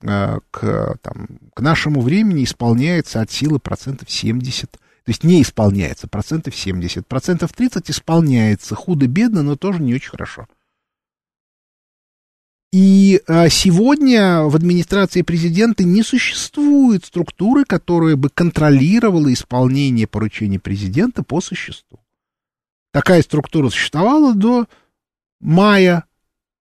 [0.00, 4.78] э, к, там, к нашему времени исполняется от силы процентов 70,
[5.08, 10.46] то есть не исполняется процентов 70, процентов 30 исполняется худо-бедно, но тоже не очень хорошо.
[12.74, 21.22] И а, сегодня в администрации президента не существует структуры, которая бы контролировала исполнение поручений президента
[21.22, 22.00] по существу.
[22.92, 24.66] Такая структура существовала до
[25.40, 26.04] мая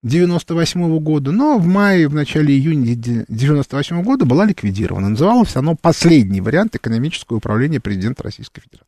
[0.03, 5.09] 98 года, но в мае, в начале июня 98 года была ликвидирована.
[5.09, 8.87] Называлось оно «Последний вариант экономического управления президента Российской Федерации».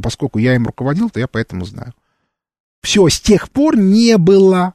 [0.00, 1.94] Поскольку я им руководил, то я поэтому знаю.
[2.82, 4.74] Все, с тех пор не было.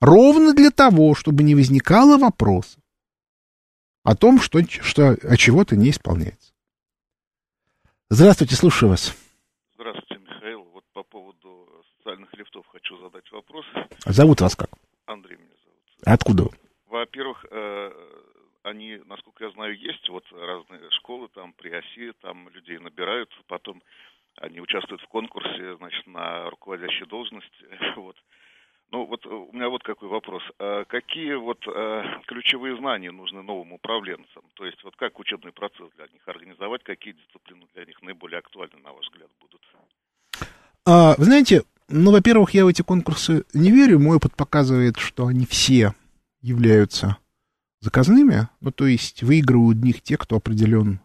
[0.00, 2.80] Ровно для того, чтобы не возникало вопросов
[4.02, 6.52] о том, что, что от чего-то не исполняется.
[8.08, 9.14] Здравствуйте, слушаю вас.
[9.74, 10.64] Здравствуйте, Михаил.
[10.72, 11.68] Вот по поводу
[12.00, 13.64] социальных лифтов хочу задать вопрос.
[14.06, 14.70] Зовут вас как?
[15.06, 15.78] Андрей меня зовут.
[16.04, 16.50] Откуда вы?
[16.88, 17.90] Во-первых, э,
[18.62, 23.82] они, насколько я знаю, есть вот разные школы там при оси, там людей набирают, потом
[24.36, 28.16] они участвуют в конкурсе, значит, на руководящие должности, вот.
[28.92, 30.42] Ну вот у меня вот какой вопрос.
[30.58, 34.42] А какие вот э, ключевые знания нужны новым управленцам?
[34.54, 38.80] То есть вот как учебный процесс для них организовать, какие дисциплины для них наиболее актуальны,
[38.82, 39.60] на ваш взгляд, будут?
[40.86, 43.98] А, вы знаете, ну, во-первых, я в эти конкурсы не верю.
[43.98, 45.94] Мой опыт показывает, что они все
[46.40, 47.16] являются
[47.80, 48.48] заказными.
[48.60, 51.00] Ну, то есть выигрывают в них те, кто определен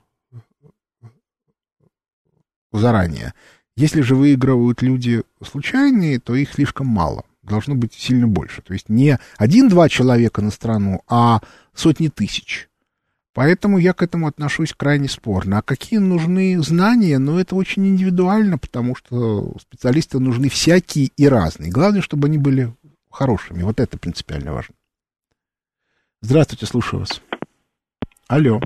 [2.72, 3.34] заранее.
[3.78, 8.62] Если же выигрывают люди случайные, то их слишком мало должно быть сильно больше.
[8.62, 11.42] То есть не один-два человека на страну, а
[11.74, 12.70] сотни тысяч.
[13.36, 15.58] Поэтому я к этому отношусь крайне спорно.
[15.58, 17.20] А какие нужны знания?
[17.20, 21.70] Ну, это очень индивидуально, потому что специалисты нужны всякие и разные.
[21.70, 22.74] Главное, чтобы они были
[23.12, 23.64] хорошими.
[23.64, 24.74] Вот это принципиально важно.
[26.22, 27.22] Здравствуйте, слушаю вас.
[28.30, 28.62] Алло.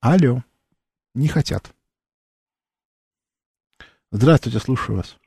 [0.00, 0.42] Алло.
[1.12, 1.74] Не хотят.
[4.10, 5.18] Здравствуйте, слушаю вас.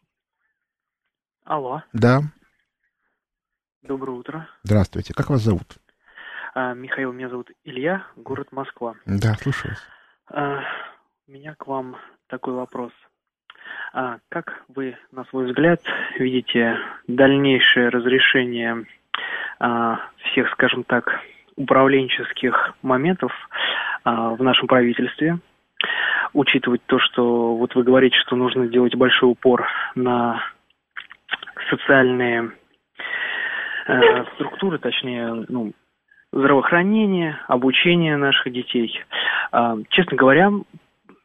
[1.43, 1.83] Алло.
[1.93, 2.23] Да.
[3.83, 4.49] Доброе утро.
[4.63, 5.13] Здравствуйте.
[5.13, 5.77] Как вас зовут?
[6.55, 8.93] А, Михаил, меня зовут Илья, город Москва.
[9.07, 9.73] Да, слушаю.
[10.31, 10.61] А,
[11.27, 11.97] у меня к вам
[12.27, 12.91] такой вопрос.
[13.91, 15.81] А, как вы, на свой взгляд,
[16.19, 16.77] видите
[17.07, 18.85] дальнейшее разрешение
[20.17, 21.21] всех, скажем так,
[21.55, 23.31] управленческих моментов
[24.03, 25.37] в нашем правительстве?
[26.33, 30.43] Учитывать то, что вот вы говорите, что нужно делать большой упор на
[31.69, 32.51] социальные
[33.87, 35.71] э, структуры, точнее, ну,
[36.33, 38.99] здравоохранение, обучение наших детей.
[39.51, 40.51] Э, честно говоря,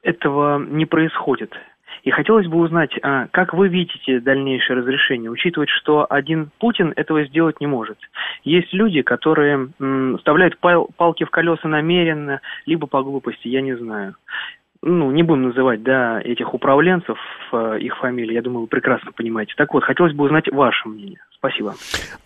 [0.02, 1.52] этого не происходит.
[2.04, 7.24] И хотелось бы узнать, а, как вы видите дальнейшее разрешение, учитывая, что один Путин этого
[7.24, 7.98] сделать не может.
[8.44, 9.68] Есть люди, которые
[10.18, 14.14] вставляют пал палки в колеса намеренно, либо по глупости, я не знаю
[14.82, 17.18] ну, не будем называть, да, этих управленцев,
[17.52, 19.54] э, их фамилии, я думаю, вы прекрасно понимаете.
[19.56, 21.20] Так вот, хотелось бы узнать ваше мнение.
[21.36, 21.74] Спасибо.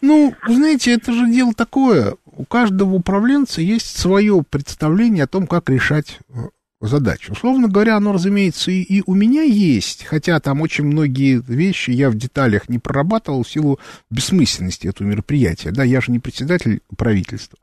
[0.00, 2.14] Ну, знаете, это же дело такое.
[2.26, 6.32] У каждого управленца есть свое представление о том, как решать э,
[6.80, 7.32] задачу.
[7.32, 12.10] Условно говоря, оно, разумеется, и, и у меня есть, хотя там очень многие вещи я
[12.10, 13.78] в деталях не прорабатывал в силу
[14.10, 15.70] бессмысленности этого мероприятия.
[15.70, 17.58] Да, я же не председатель правительства.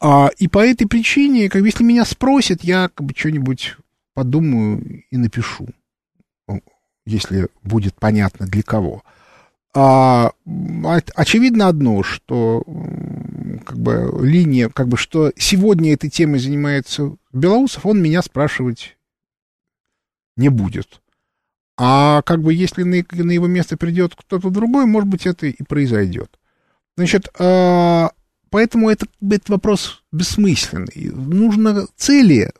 [0.00, 3.76] А, и по этой причине, как если меня спросят, я как бы что-нибудь
[4.18, 5.68] подумаю и напишу,
[7.06, 9.04] если будет понятно для кого.
[9.72, 10.32] А,
[11.14, 12.64] очевидно одно, что
[13.64, 18.98] как бы линия, как бы что сегодня этой темой занимается Белоусов, он меня спрашивать
[20.36, 21.00] не будет.
[21.76, 25.62] А как бы если на, на его место придет кто-то другой, может быть, это и
[25.62, 26.40] произойдет.
[26.96, 28.10] Значит, а,
[28.50, 31.12] поэтому это, этот вопрос бессмысленный.
[31.12, 32.50] Нужно цели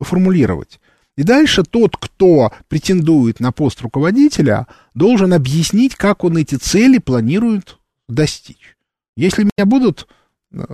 [0.00, 0.80] формулировать.
[1.16, 7.78] И дальше тот, кто претендует на пост руководителя, должен объяснить, как он эти цели планирует
[8.08, 8.76] достичь.
[9.16, 10.08] Если меня будут
[10.52, 10.64] э,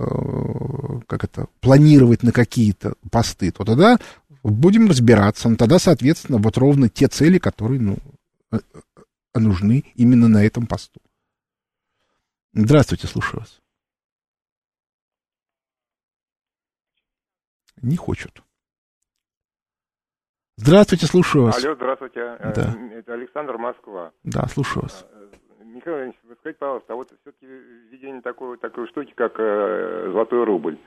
[1.07, 3.99] как это, планировать на какие-то посты, то тогда
[4.43, 5.47] будем разбираться.
[5.47, 7.97] Но тогда, соответственно, вот ровно те цели, которые ну,
[9.35, 10.99] нужны именно на этом посту.
[12.53, 13.60] Здравствуйте, слушаю вас.
[17.81, 18.41] Не хочет.
[20.57, 21.63] Здравствуйте, слушаю вас.
[21.63, 22.19] Алло, здравствуйте.
[22.39, 22.75] Э, да.
[22.93, 24.11] Это Александр Москва.
[24.23, 25.05] Да, слушаю вас.
[25.11, 30.43] Э, Михаил Иванович, скажите, пожалуйста, а вот все-таки введение такой, такой штуки, как э, золотой
[30.43, 30.77] рубль,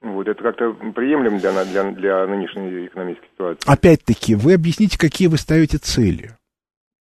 [0.00, 3.70] Вот, это как-то приемлемо для, для, для нынешней экономической ситуации.
[3.70, 6.32] Опять-таки, вы объясните, какие вы ставите цели.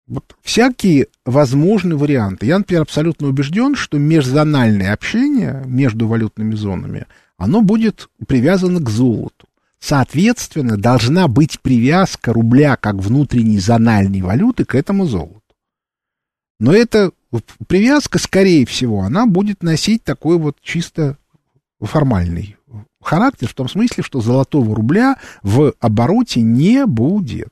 [0.06, 2.46] Вот всякие возможные варианты.
[2.46, 7.08] Я, например, абсолютно убежден, что межзональное общение между валютными зонами,
[7.38, 9.48] оно будет привязано к золоту.
[9.80, 15.42] Соответственно, должна быть привязка рубля как внутренней зональной валюты к этому золоту.
[16.60, 17.12] Но эта
[17.68, 21.18] привязка, скорее всего, она будет носить такой вот чисто
[21.82, 22.56] формальный
[23.02, 27.50] характер, в том смысле, что золотого рубля в обороте не будет.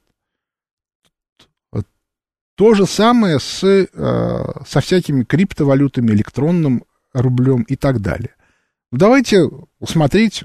[2.56, 3.86] То же самое с, э,
[4.68, 8.36] со всякими криптовалютами, электронным рублем и так далее.
[8.91, 9.49] Давайте
[9.85, 10.43] смотреть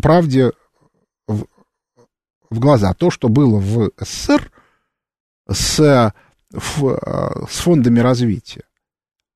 [0.00, 0.52] правде
[1.26, 1.46] в,
[2.50, 2.92] в глаза.
[2.92, 4.52] То, что было в СССР
[5.50, 6.12] с,
[6.50, 8.64] в, с фондами развития,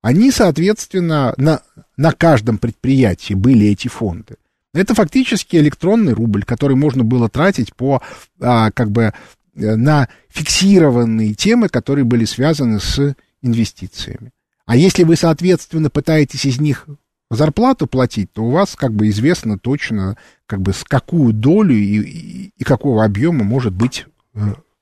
[0.02, 1.62] они, соответственно, на,
[1.96, 4.36] на каждом предприятии были эти фонды.
[4.74, 8.02] Это фактически электронный рубль, который можно было тратить по,
[8.40, 9.12] а, как бы,
[9.54, 14.30] э, на фиксированные темы, которые были связаны с инвестициями.
[14.66, 16.86] А если вы, соответственно, пытаетесь из них
[17.30, 22.00] зарплату платить, то у вас как бы известно точно, как бы с какую долю и,
[22.00, 24.38] и, и какого объема может быть э,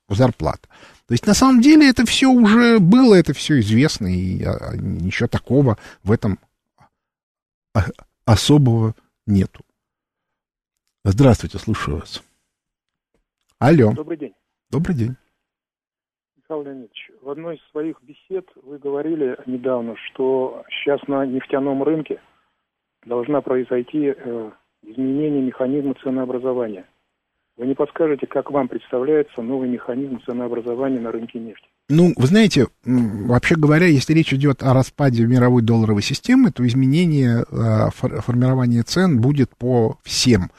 [0.09, 0.67] зарплата.
[1.07, 5.27] То есть на самом деле это все уже было, это все известно, и а, ничего
[5.27, 6.37] такого в этом
[7.73, 7.85] а,
[8.25, 8.93] особого
[9.25, 9.63] нету.
[11.05, 12.21] Здравствуйте, слушаю вас.
[13.59, 13.93] Алло.
[13.93, 14.33] Добрый день.
[14.69, 15.15] Добрый день.
[16.35, 22.21] Михаил Леонидович, в одной из своих бесед вы говорили недавно, что сейчас на нефтяном рынке
[23.07, 24.51] должна произойти э,
[24.83, 26.85] изменение механизма ценообразования.
[27.57, 31.65] Вы не подскажете, как вам представляется новый механизм ценообразования на рынке нефти?
[31.89, 37.45] Ну, вы знаете, вообще говоря, если речь идет о распаде мировой долларовой системы, то изменение
[37.49, 40.51] э, фор- формирования цен будет по всем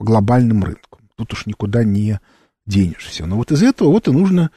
[0.00, 1.00] глобальным рынкам.
[1.16, 2.18] Тут уж никуда не
[2.66, 3.26] денешься.
[3.26, 4.50] Но вот из этого вот и нужно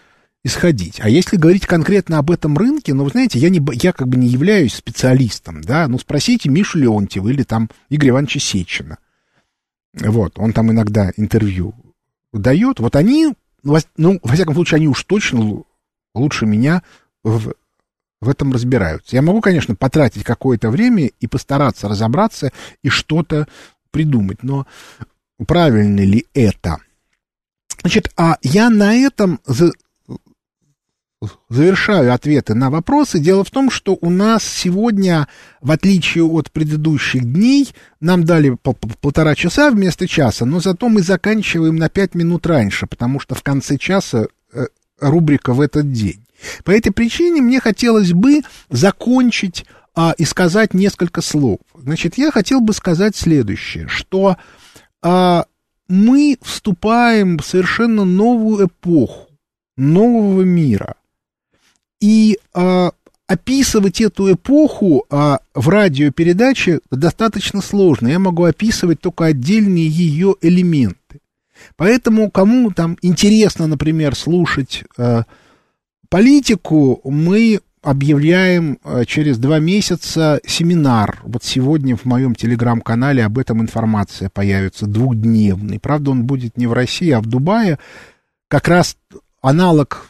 [0.43, 0.99] исходить.
[1.01, 4.17] А если говорить конкретно об этом рынке, ну, вы знаете, я, не, я как бы
[4.17, 8.97] не являюсь специалистом, да, ну, спросите Мишу Леонтьева или там Игоря Ивановича Сечина.
[9.93, 11.73] Вот, он там иногда интервью
[12.31, 12.79] дает.
[12.79, 13.33] Вот они,
[13.63, 15.65] ну, во- ну, всяком случае, они уж точно лу-
[16.13, 16.83] лучше меня
[17.23, 17.53] в,
[18.21, 19.15] в этом разбираются.
[19.15, 22.51] Я могу, конечно, потратить какое-то время и постараться разобраться
[22.83, 23.47] и что-то
[23.91, 24.67] придумать, но
[25.45, 26.77] правильно ли это?
[27.81, 29.39] Значит, а я на этом
[31.49, 33.19] завершаю ответы на вопросы.
[33.19, 35.27] Дело в том, что у нас сегодня,
[35.61, 40.89] в отличие от предыдущих дней, нам дали по- по- полтора часа вместо часа, но зато
[40.89, 44.67] мы заканчиваем на пять минут раньше, потому что в конце часа э,
[44.99, 46.23] рубрика в этот день.
[46.63, 49.65] По этой причине мне хотелось бы закончить
[49.95, 51.57] а, и сказать несколько слов.
[51.75, 54.37] Значит, я хотел бы сказать следующее, что
[55.01, 55.45] а,
[55.87, 59.29] мы вступаем в совершенно новую эпоху,
[59.75, 60.93] нового мира.
[61.99, 62.91] И а,
[63.27, 68.07] описывать эту эпоху а, в радиопередаче достаточно сложно.
[68.07, 71.19] Я могу описывать только отдельные ее элементы.
[71.75, 75.23] Поэтому, кому там интересно, например, слушать а,
[76.09, 81.19] политику, мы объявляем а, через два месяца семинар.
[81.23, 85.79] Вот сегодня в моем телеграм-канале об этом информация появится, двухдневный.
[85.79, 87.77] Правда, он будет не в России, а в Дубае.
[88.47, 88.97] Как раз
[89.41, 90.09] аналог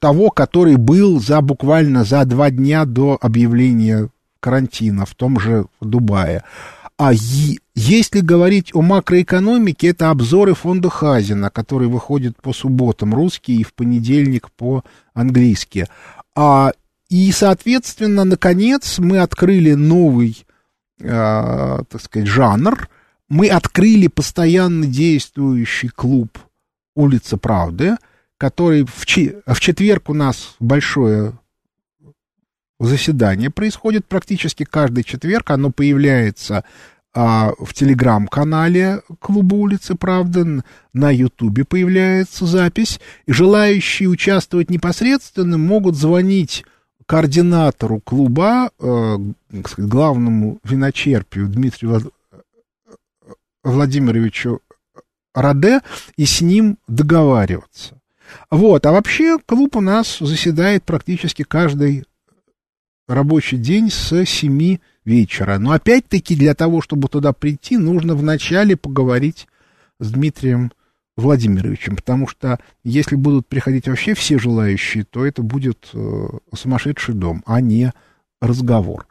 [0.00, 4.08] того, который был за буквально за два дня до объявления
[4.40, 6.42] карантина в том же Дубае.
[6.96, 13.64] А если говорить о макроэкономике, это обзоры фонда Хазина, который выходит по субботам русский и
[13.64, 15.86] в понедельник по-английски.
[16.34, 16.72] А,
[17.08, 20.44] и, соответственно, наконец мы открыли новый,
[21.00, 22.88] э, так сказать, жанр.
[23.28, 26.38] Мы открыли постоянно действующий клуб
[26.94, 27.96] «Улица Правды»,
[28.40, 31.38] который в, че- в четверг у нас большое
[32.78, 35.50] заседание происходит практически каждый четверг.
[35.50, 36.64] Оно появляется
[37.12, 40.64] а, в телеграм-канале Клуба улицы Правда,
[40.94, 42.98] на Ютубе появляется запись.
[43.26, 46.64] И желающие участвовать непосредственно могут звонить
[47.04, 49.16] координатору клуба, э,
[49.76, 52.12] главному виночерпию Дмитрию Влад-
[53.64, 54.60] Владимировичу
[55.34, 55.80] Раде
[56.16, 57.99] и с ним договариваться.
[58.50, 62.04] Вот, а вообще клуб у нас заседает практически каждый
[63.08, 65.58] рабочий день с 7 вечера.
[65.58, 69.48] Но опять-таки для того, чтобы туда прийти, нужно вначале поговорить
[69.98, 70.72] с Дмитрием
[71.16, 77.42] Владимировичем, потому что если будут приходить вообще все желающие, то это будет э, сумасшедший дом,
[77.46, 77.92] а не
[78.40, 79.06] разговор.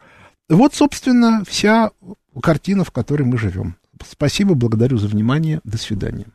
[0.47, 1.91] Вот, собственно, вся
[2.41, 3.75] картина, в которой мы живем.
[4.03, 5.59] Спасибо, благодарю за внимание.
[5.63, 6.25] До свидания.